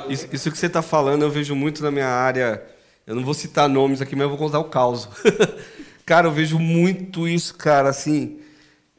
[0.08, 2.62] Isso, isso que você tá falando, eu vejo muito na minha área.
[3.06, 5.08] Eu não vou citar nomes aqui, mas eu vou contar o caos.
[6.10, 8.40] cara, eu vejo muito isso, cara, assim.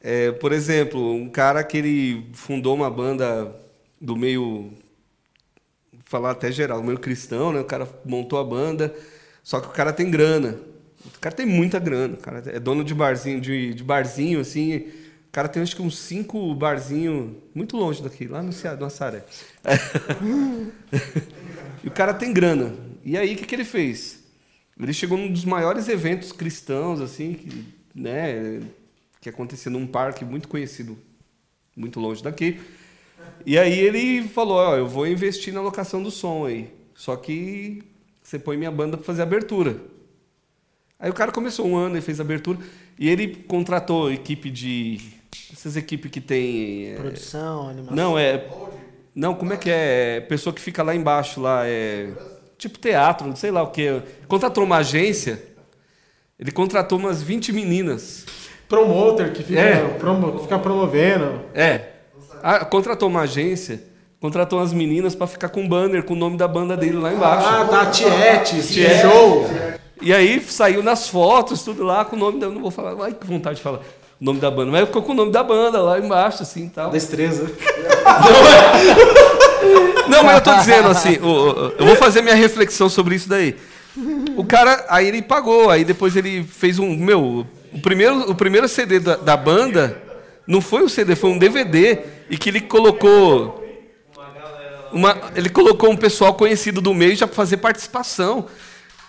[0.01, 3.53] é, por exemplo, um cara que ele fundou uma banda
[3.99, 4.71] do meio.
[6.05, 7.59] falar até geral, meio cristão, né?
[7.59, 8.95] O cara montou a banda,
[9.43, 10.57] só que o cara tem grana.
[11.05, 12.13] O cara tem muita grana.
[12.13, 14.77] O cara é dono de barzinho, de, de barzinho, assim.
[14.77, 18.85] O cara tem acho que uns cinco barzinhos muito longe daqui, lá no Ceará, no
[18.85, 19.25] Assaré.
[21.83, 22.75] E o cara tem grana.
[23.03, 24.20] E aí, o que, que ele fez?
[24.81, 28.61] Ele chegou num dos maiores eventos cristãos, assim, que, né,
[29.19, 30.97] que acontecia num parque muito conhecido,
[31.75, 32.59] muito longe daqui.
[33.45, 36.73] E aí ele falou, ó, eu vou investir na locação do som aí.
[36.95, 37.83] Só que
[38.21, 39.77] você põe minha banda para fazer abertura.
[40.99, 42.59] Aí o cara começou um ano e fez abertura.
[42.97, 44.99] E ele contratou equipe de.
[45.51, 46.89] Essas equipes que tem.
[46.89, 47.95] é, Produção, animação.
[47.95, 48.47] não, é.
[49.13, 50.17] Não, como é que é?
[50.17, 52.13] É Pessoa que fica lá embaixo, lá, é.
[52.61, 54.01] Tipo teatro, não sei lá o que.
[54.27, 55.41] Contratou uma agência.
[56.39, 58.23] Ele contratou umas 20 meninas.
[58.69, 59.83] Promoter que fica, É.
[59.97, 61.41] promo- fica promovendo.
[61.55, 61.81] É.
[62.43, 63.81] Ah, contratou uma agência,
[64.19, 67.11] contratou umas meninas pra ficar com um banner com o nome da banda dele lá
[67.11, 67.47] embaixo.
[67.47, 69.01] Ah, tá, Tietes, Tietes.
[69.01, 69.47] show.
[69.99, 72.47] E aí saiu nas fotos, tudo lá, com o nome da.
[72.47, 74.71] Não vou falar, ai que vontade de falar o nome da banda.
[74.71, 76.91] Mas ficou com o nome da banda lá embaixo, assim e tal.
[76.91, 77.43] Destreza.
[77.43, 77.51] Não,
[80.23, 83.55] mas eu tô dizendo assim, eu vou fazer minha reflexão sobre isso daí.
[84.37, 86.95] O cara, aí ele pagou, aí depois ele fez um.
[86.95, 90.01] Meu, o primeiro, o primeiro CD da, da banda
[90.47, 91.99] não foi um CD, foi um DVD
[92.29, 93.59] e que ele colocou.
[94.91, 98.47] Uma, ele colocou um pessoal conhecido do meio já para fazer participação.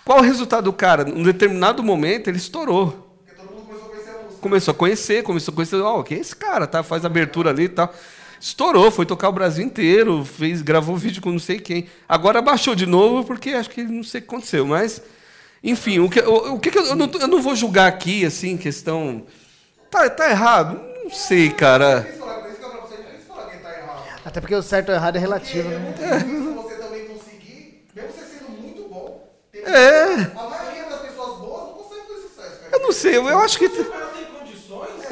[0.05, 1.03] Qual o resultado do cara?
[1.05, 3.15] Num determinado momento ele estourou.
[3.25, 4.41] Porque todo mundo começou a conhecer a música.
[4.41, 6.83] Começou a conhecer, começou a conhecer, ó, quem é esse cara, tá?
[6.83, 7.93] Faz abertura ali e tal.
[8.43, 11.87] Estourou, foi tocar o Brasil inteiro, fez, gravou vídeo com não sei quem.
[12.09, 15.01] Agora baixou de novo porque acho que não sei o que aconteceu, mas
[15.63, 18.25] enfim, o que, o, o que, que eu, eu, não, eu não vou julgar aqui
[18.25, 19.23] assim, questão
[19.89, 20.77] tá, tá errado?
[21.05, 21.99] Não sei, cara.
[21.99, 22.17] É
[23.61, 24.03] tá errado.
[24.25, 26.19] Até porque o certo ou errado é relativo, Porque é né?
[26.19, 29.25] muito difícil você também conseguir, mesmo você sendo muito bom.
[29.53, 30.03] É.
[30.37, 32.73] A maioria das pessoas boas não consegue ter sucesso, cara.
[32.73, 33.71] Eu não sei, eu, eu acho que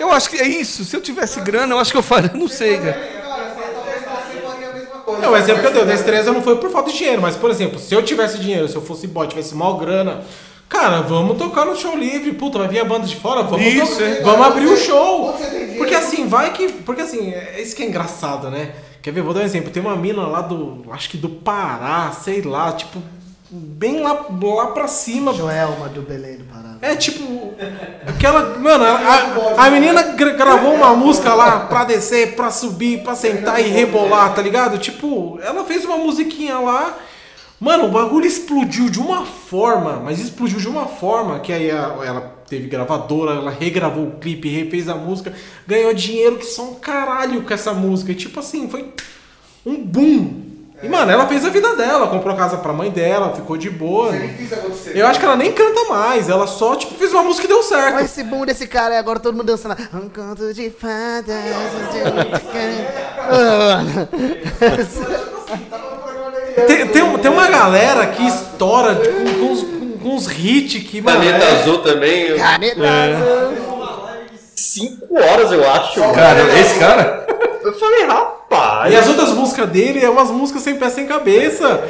[0.01, 0.83] eu acho que é isso.
[0.83, 2.93] Se eu tivesse grana, eu acho que eu faria, não sei, cara.
[2.93, 5.21] Cara, você talvez você faria a mesma coisa.
[5.27, 7.49] Não, o exemplo que eu dei, destreza não foi por falta de dinheiro, mas, por
[7.49, 10.21] exemplo, se eu tivesse dinheiro, se eu fosse boy, tivesse mal grana,
[10.69, 13.97] cara, vamos tocar no show livre, puta, vai vir a banda de fora, vamos, Isso,
[13.97, 14.21] to- é.
[14.21, 15.35] vamos abrir o show.
[15.77, 16.67] Porque assim, vai que.
[16.69, 18.71] Porque assim, é isso que é engraçado, né?
[19.01, 19.21] Quer ver?
[19.21, 19.71] Vou dar um exemplo.
[19.71, 20.83] Tem uma mina lá do.
[20.91, 23.01] Acho que do Pará, sei lá, tipo,
[23.51, 25.33] bem lá, lá pra cima.
[25.33, 26.75] Joelma do Belém do Pará.
[26.81, 27.53] É tipo.
[28.07, 28.57] Aquela.
[28.57, 33.59] Mano, a, a, menina gra- gravou uma música lá pra descer, pra subir, pra sentar
[33.59, 34.77] e rebolar, tá ligado?
[34.77, 36.97] Tipo, ela fez uma musiquinha lá.
[37.59, 41.95] Mano, o bagulho explodiu de uma forma, mas explodiu de uma forma que aí a-
[42.03, 45.31] ela teve gravadora, ela regravou o clipe, refez a música,
[45.67, 48.11] ganhou dinheiro que só um caralho com essa música.
[48.11, 48.91] E tipo assim, foi
[49.63, 50.50] um boom.
[50.83, 54.09] E, mano, ela fez a vida dela, comprou casa pra mãe dela, ficou de boa.
[54.15, 54.97] Acontecer.
[54.97, 57.57] Eu acho que ela nem canta mais, ela só, tipo, fez uma música e deu
[57.57, 57.99] Olha certo.
[58.03, 59.75] esse boom desse cara e agora todo mundo dançando.
[59.93, 61.35] Um conto de fadas.
[66.67, 70.83] Tem, tem, tem uma galera que estoura tipo, com, com uns, com- com uns hits
[70.89, 71.19] que, mano.
[71.19, 73.13] Caneta é- azul também, eu- Caneta É.
[73.15, 73.57] azul.
[74.55, 75.99] cinco horas eu acho.
[76.13, 77.25] Cara, esse cara.
[77.63, 78.05] Eu falei,
[78.89, 81.83] E as outras músicas dele é umas músicas sem pé sem cabeça.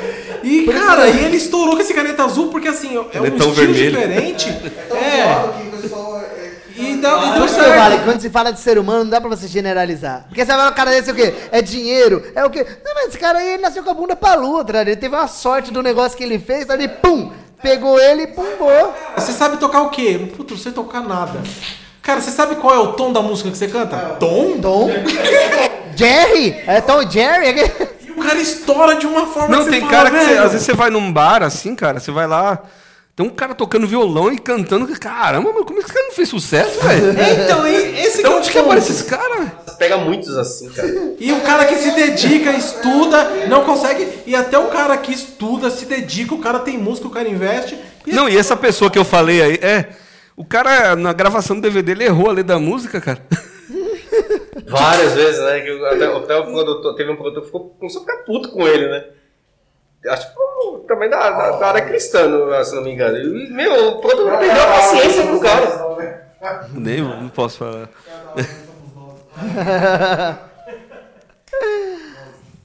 [0.43, 3.53] E, cara, e ele estourou com esse caneta azul porque, assim, é um Canetão estilo
[3.73, 3.91] vermelho.
[3.91, 4.53] diferente.
[4.89, 5.33] Tão É.
[5.33, 7.75] zoado que o pessoal é- E, dá, e deu Quando, certo.
[7.77, 10.25] vale, quando se fala de ser humano, não dá pra você generalizar.
[10.29, 11.33] Porque você vai o cara desse o quê?
[11.51, 12.23] É dinheiro?
[12.33, 12.65] É o quê?
[12.83, 14.87] Não, mas esse cara aí ele nasceu com a bunda pra lua, tá ligado?
[14.87, 17.31] Ele teve uma sorte do negócio que ele fez, ali, pum!
[17.61, 18.95] Pegou ele e pumbou.
[19.15, 20.31] Você sabe tocar o quê?
[20.35, 21.39] Puta, não sei tocar nada.
[22.01, 23.97] Cara, você sabe qual é o tom da música que você canta?
[24.19, 24.57] Tom?
[24.59, 24.89] Tom.
[25.95, 26.55] Jerry?
[26.67, 27.71] É Tom e Jerry?
[28.07, 30.37] E o cara estoura de uma forma Não, que você tem fala, cara que você-
[30.37, 32.61] às vezes você vai num bar assim, cara, você vai lá,
[33.15, 34.85] tem um cara tocando violão e cantando.
[34.99, 37.17] Caramba, como é que esse cara não fez sucesso, velho?
[37.19, 39.45] É, Então, e- esse que é Então onde que aparece esse cara?
[39.79, 40.91] Pega muitos assim, cara.
[41.19, 44.07] E o cara que se dedica, estuda, não consegue.
[44.27, 47.79] E até o cara que estuda, se dedica, o cara tem música, o cara investe.
[48.05, 49.89] E Não, e essa pessoa que eu falei aí, é.
[50.35, 53.19] O cara, na gravação do DVD, ele errou a letra da música, cara.
[54.67, 55.59] Várias vezes, né?
[55.61, 58.67] Que até, até o produtor, teve um produtor que ficou, começou a ficar puto com
[58.67, 59.05] ele, né?
[60.07, 63.17] Acho que foi também da, da, da área cristã, não- se não me engano.
[63.17, 66.67] E, meu, o produtor perdeu a paciência com o cara.
[66.73, 67.89] Nem não posso falar.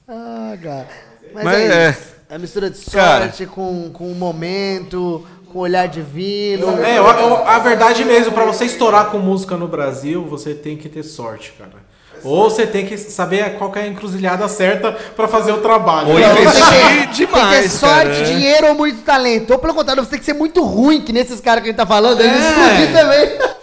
[0.07, 0.87] Ah, cara.
[1.33, 1.89] Mas, Mas é, é.
[1.89, 2.15] isso.
[2.29, 3.23] É a mistura de Cara.
[3.25, 6.81] sorte com, com o momento, com o olhar divino.
[6.83, 10.75] É, eu- eu- a verdade mesmo, pra você estourar com música no Brasil, você tem
[10.77, 11.86] que ter sorte, cara.
[12.23, 16.09] Ou você tem que saber qual que é a encruzilhada certa pra fazer o trabalho.
[16.09, 19.51] Ou investir demais, Tem que ter sorte, cara, dinheiro ou muito talento.
[19.51, 21.77] Ou pelo contrário, você tem que ser muito ruim, que nesses caras que a gente
[21.77, 22.49] tá falando, eles É.
[22.49, 23.57] explodir também.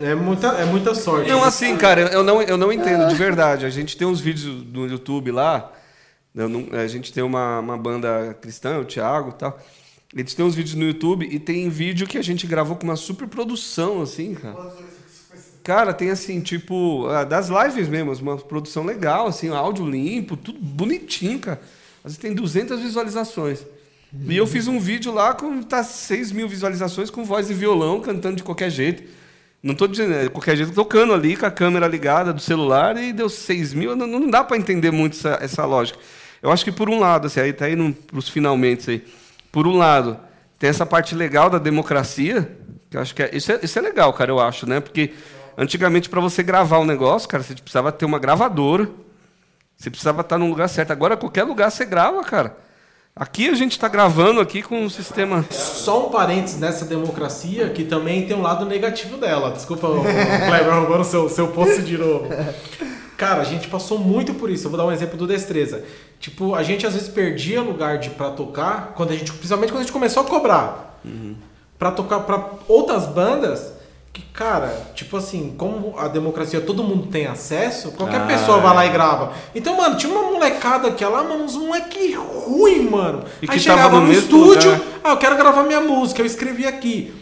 [0.00, 1.30] É muita, é muita sorte.
[1.30, 3.64] Não, assim, cara, eu não, eu não entendo de verdade.
[3.64, 5.70] A gente tem uns vídeos no YouTube lá.
[6.36, 9.56] eu não- a gente tem uma, uma banda cristã, o Thiago e tal.
[10.16, 12.96] Eles têm uns vídeos no YouTube e tem vídeo que a gente gravou com uma
[12.96, 14.56] super produção, assim, cara.
[15.64, 20.58] Cara, tem assim, tipo, ah, das lives mesmo, uma produção legal, assim, áudio limpo, tudo
[20.60, 21.58] bonitinho, cara.
[22.04, 23.64] Às vezes tem 200 visualizações.
[24.28, 28.00] E eu fiz um vídeo lá com tá 6 mil visualizações com voz e violão,
[28.00, 29.02] cantando de qualquer jeito.
[29.62, 32.98] Não tô dizendo, é de qualquer jeito, tocando ali com a câmera ligada do celular
[32.98, 33.96] e deu 6 mil.
[33.96, 35.98] Não, não dá para entender muito essa, essa lógica.
[36.42, 39.04] Eu acho que por um lado, assim, aí tá indo pros finalmente aí.
[39.50, 40.20] Por um lado,
[40.58, 42.54] tem essa parte legal da democracia,
[42.90, 44.78] que eu acho que é, isso, é, isso é legal, cara, eu acho, né?
[44.78, 45.14] Porque
[45.56, 48.88] antigamente para você gravar um negócio, cara, você precisava ter uma gravadora.
[49.76, 50.92] Você precisava estar num lugar certo.
[50.92, 52.56] Agora qualquer lugar você grava, cara.
[53.16, 55.44] Aqui a gente está gravando aqui com um sistema.
[55.50, 59.50] Só um parênteses nessa democracia que também tem um lado negativo dela.
[59.50, 62.26] Desculpa, o Kleber, roubando o seu, seu post de novo.
[63.16, 64.66] Cara, a gente passou muito por isso.
[64.66, 65.84] Eu vou dar um exemplo do Destreza.
[66.18, 69.80] Tipo, a gente às vezes perdia lugar de pra tocar, quando a gente, principalmente quando
[69.80, 71.00] a gente começou a cobrar.
[71.78, 73.73] Pra tocar pra outras bandas
[74.14, 78.72] que, cara, tipo assim, como a democracia todo mundo tem acesso, qualquer Ah, pessoa vai
[78.74, 78.86] lá é.
[78.86, 79.32] e grava.
[79.54, 83.24] Então, mano, tinha uma molecada que lá, mano, uns moleque ruim, mano.
[83.42, 84.82] E Aí que tava chegava no no, estúdio, lugar.
[85.02, 87.12] ah, eu quero gravar minha música, eu escrevi aqui.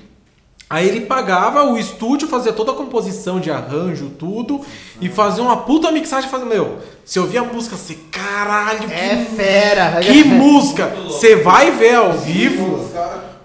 [0.68, 4.60] Aí ele pagava, o estúdio fazia toda a composição de arranjo, tudo,
[5.02, 9.34] e fazia uma puta mixagem, fazendo, meu, você ouvia a música, você, caralho, É que,
[9.36, 10.00] fera.
[10.00, 10.86] que música!
[11.08, 12.88] Você vai ver ao vivo,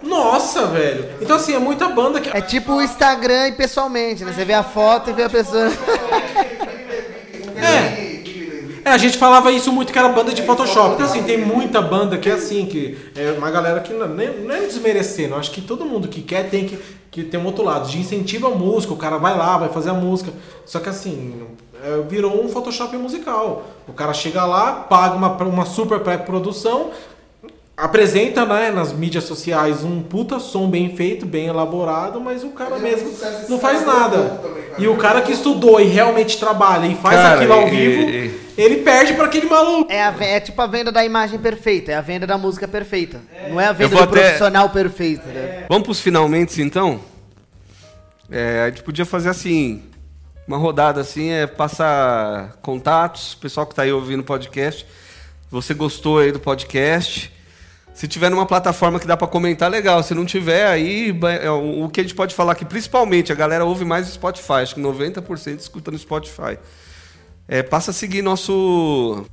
[0.01, 1.09] nossa, velho.
[1.21, 2.35] Então assim, é muita banda que...
[2.35, 4.33] É tipo o Instagram e pessoalmente, né?
[4.33, 5.71] Você vê a foto e vê a pessoa.
[7.57, 8.07] É.
[8.87, 10.93] É, a gente falava isso muito que era banda de Photoshop.
[10.93, 14.39] Então, assim, tem muita banda que é assim, que é uma galera que não, nem,
[14.39, 15.35] não é desmerecendo.
[15.35, 16.79] Acho que todo mundo que quer tem que,
[17.11, 17.89] que ter um outro lado.
[17.89, 20.31] De incentiva a música, o cara vai lá, vai fazer a música.
[20.65, 21.47] Só que assim,
[21.83, 23.65] é, virou um Photoshop musical.
[23.89, 26.91] O cara chega lá, paga uma, uma super pré-produção,
[27.77, 32.77] apresenta né, nas mídias sociais um puta som bem feito, bem elaborado, mas o cara
[32.77, 33.11] é mesmo
[33.47, 34.41] não faz é nada.
[34.79, 38.09] E o cara que estudou e realmente trabalha e faz Cara, aquilo ao e- vivo,
[38.09, 39.91] e- ele perde pra aquele maluco.
[39.91, 43.21] É, a é tipo a venda da imagem perfeita, é a venda da música perfeita.
[43.49, 45.65] Não é a venda do até- profissional perfeito, né?
[45.69, 46.99] Vamos para os finalmente, então?
[48.31, 49.83] É, a gente podia fazer assim,
[50.47, 54.85] uma rodada assim, é passar contatos, pessoal que está aí ouvindo o podcast.
[55.51, 57.31] Você gostou aí do podcast,
[57.97, 60.03] Se tiver numa plataforma que dá para comentar, legal.
[60.03, 61.09] Se não tiver, aí
[61.41, 64.61] é, o que a gente pode falar que principalmente a galera ouve mais o Spotify.
[64.61, 66.59] Acho que 90% escuta no Spotify.
[67.47, 69.25] É, passa a seguir nosso.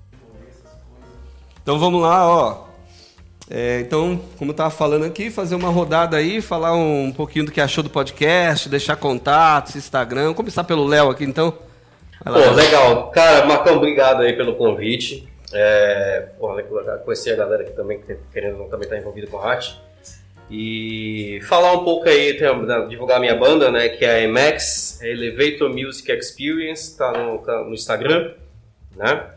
[1.63, 2.65] Então vamos lá, ó.
[3.51, 7.53] É, então, como eu estava falando aqui, fazer uma rodada aí, falar um pouquinho do
[7.53, 10.33] que achou do podcast, deixar contatos, Instagram.
[10.33, 11.53] Começar pelo Léo aqui, então.
[12.25, 13.11] Pô, legal.
[13.11, 15.34] Cara, Marcão, obrigado aí pelo convite.
[15.55, 16.63] É, porra,
[16.99, 18.01] conhecer a galera que também
[18.33, 19.81] querendo também estar tá envolvida com a arte.
[20.51, 22.37] E falar um pouco aí,
[22.89, 27.65] divulgar a minha banda, né, que é a Emax, Elevator Music Experience, tá no, tá
[27.65, 28.35] no Instagram,
[28.95, 29.31] né?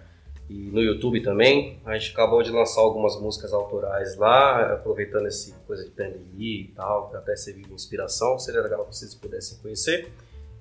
[0.50, 1.80] E no YouTube também.
[1.86, 6.72] A gente acabou de lançar algumas músicas autorais lá, aproveitando esse coisa de pandemia e
[6.76, 8.40] tal, que até serviu de inspiração.
[8.40, 10.10] Seria legal que vocês pudessem conhecer.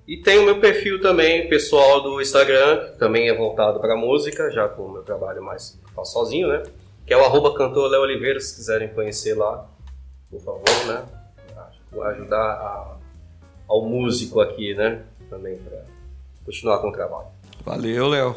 [0.06, 4.48] E tem o meu perfil também, pessoal do Instagram, que também é voltado para música,
[4.52, 6.62] já com o meu trabalho mais faço sozinho, né?
[7.04, 9.66] Que é o arroba cantor Léo Oliveira, se quiserem conhecer lá,
[10.30, 11.02] por favor, né?
[11.90, 12.96] Vou ajudar a,
[13.66, 15.02] ao músico aqui, né?
[15.28, 15.82] Também para
[16.44, 17.26] continuar com o trabalho.
[17.64, 18.36] Valeu, Léo.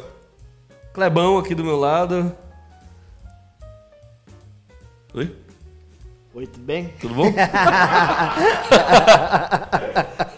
[0.92, 2.34] Clebão aqui do meu lado.
[5.14, 5.36] Oi?
[6.34, 6.92] Oi, tudo bem?
[7.00, 7.30] Tudo bom?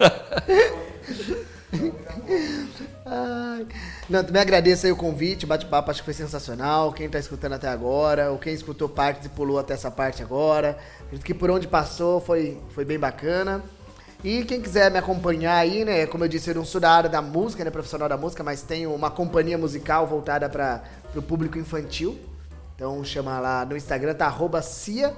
[4.13, 6.93] Não, também agradeço aí o convite, bate-papo, acho que foi sensacional.
[6.93, 10.77] Quem está escutando até agora, ou quem escutou partes e pulou até essa parte agora.
[11.05, 13.63] Acredito que por onde passou foi, foi bem bacana.
[14.23, 16.05] E quem quiser me acompanhar aí, né?
[16.05, 17.71] Como eu disse, eu não sou da área da música, né?
[17.71, 20.83] Profissional da música, mas tenho uma companhia musical voltada para
[21.15, 22.15] o público infantil.
[22.75, 25.11] Então chama lá no Instagram, tá arroba Cia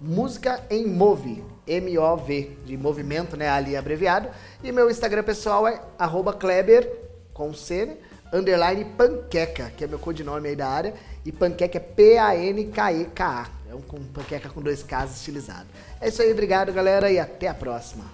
[0.00, 1.42] Música em Move.
[1.66, 3.48] M-O-V, de movimento, né?
[3.48, 4.28] Ali abreviado.
[4.62, 6.88] E meu Instagram pessoal é arroba Kleber,
[7.34, 7.96] com C, né?
[8.32, 10.94] Underline panqueca, que é meu codinome aí da área.
[11.24, 13.46] E panqueca é P-A-N-K-E-K-A.
[13.70, 15.66] É um com panqueca com dois Ks estilizado.
[16.00, 18.04] É isso aí, obrigado, galera, e até a próxima.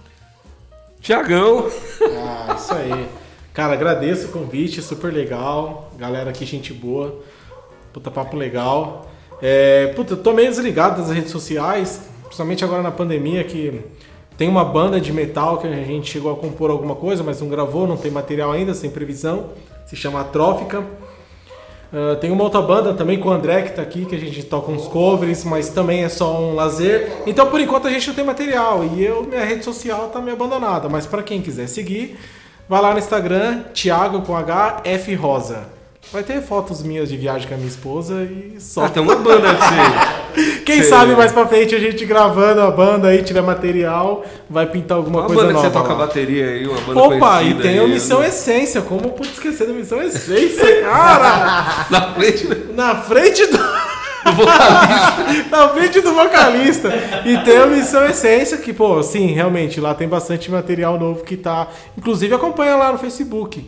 [0.99, 1.69] Tiagão.
[2.01, 3.07] Ah, isso aí.
[3.53, 5.91] Cara, agradeço o convite, super legal.
[5.97, 7.21] Galera aqui, gente boa.
[7.91, 9.11] Puta papo legal.
[9.41, 13.83] É, puta, eu tô meio desligado das redes sociais, principalmente agora na pandemia, que
[14.37, 17.49] tem uma banda de metal que a gente chegou a compor alguma coisa, mas não
[17.49, 19.51] gravou, não tem material ainda, sem previsão
[19.93, 20.79] se chama Atrófica.
[20.79, 24.41] Uh, tem uma outra banda também com o André que tá aqui, que a gente
[24.43, 27.11] toca uns covers, mas também é só um lazer.
[27.27, 30.35] Então por enquanto a gente não tem material e eu, minha rede social tá meio
[30.35, 30.89] abandonada.
[30.89, 32.17] Mas para quem quiser seguir,
[32.67, 35.67] vai lá no Instagram, Thiago com H F Rosa.
[36.11, 38.85] Vai ter fotos minhas de viagem com a minha esposa e só.
[38.85, 43.09] Ah, tem uma banda de Quem sabe mais pra frente a gente gravando a banda
[43.09, 45.67] aí, tiver material, vai pintar alguma uma coisa banda nova.
[45.67, 45.83] Que você lá.
[45.83, 48.27] toca bateria aí, uma banda Opa, e tem aí, a Missão né?
[48.27, 48.81] Essência.
[48.81, 51.85] Como eu pude esquecer da Missão Essência, cara?
[51.91, 53.57] Na frente Na frente do.
[53.57, 55.47] do vocalista.
[55.51, 56.89] Na frente do vocalista.
[57.25, 61.35] E tem a Missão Essência, que, pô, sim, realmente, lá tem bastante material novo que
[61.37, 61.67] tá.
[61.97, 63.63] Inclusive acompanha lá no Facebook.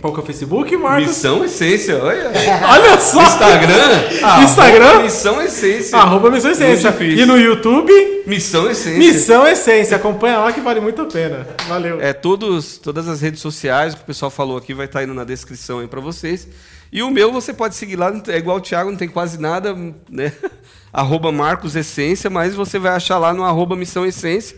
[0.00, 1.08] Qual que é o Facebook, Marcos?
[1.08, 2.30] Missão Essência, olha.
[2.68, 3.22] Olha só!
[3.22, 4.42] Instagram?
[4.44, 4.86] Instagram?
[4.86, 5.98] arroba Missão Essência.
[5.98, 6.96] Arroba Missão Essência.
[7.00, 7.92] E no YouTube,
[8.26, 8.98] Missão Essência.
[8.98, 9.96] Missão Essência.
[9.96, 11.46] Acompanha lá que vale muito a pena.
[11.66, 12.00] Valeu.
[12.00, 15.14] É, todos, todas as redes sociais, o que o pessoal falou aqui vai estar indo
[15.14, 16.46] na descrição aí pra vocês.
[16.92, 19.74] E o meu você pode seguir lá, é igual o Thiago, não tem quase nada,
[20.10, 20.32] né?
[20.92, 24.56] arroba Marcos Essência, mas você vai achar lá no arroba Missão Essência.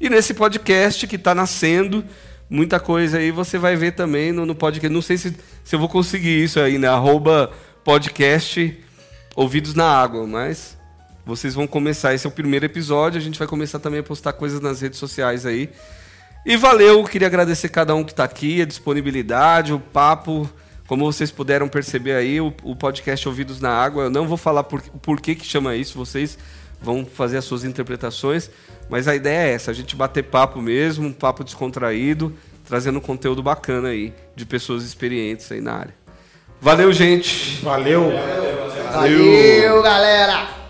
[0.00, 2.04] E nesse podcast que está nascendo,
[2.48, 4.92] muita coisa aí você vai ver também no, no podcast.
[4.92, 6.88] Não sei se, se eu vou conseguir isso aí, né?
[6.88, 7.50] Arroba
[7.84, 8.78] podcast
[9.34, 10.76] Ouvidos na Água, mas
[11.24, 12.14] vocês vão começar.
[12.14, 14.98] Esse é o primeiro episódio, a gente vai começar também a postar coisas nas redes
[14.98, 15.70] sociais aí.
[16.46, 20.48] E valeu, queria agradecer cada um que está aqui, a disponibilidade, o papo.
[20.86, 24.64] Como vocês puderam perceber aí, o, o podcast Ouvidos na Água, eu não vou falar
[24.64, 26.38] por, por que, que chama isso, vocês
[26.80, 28.50] vão fazer as suas interpretações,
[28.88, 32.34] mas a ideia é essa, a gente bater papo mesmo, um papo descontraído,
[32.66, 35.94] trazendo conteúdo bacana aí, de pessoas experientes aí na área.
[36.60, 37.62] Valeu, gente!
[37.62, 38.10] Valeu.
[38.92, 40.67] Valeu, galera!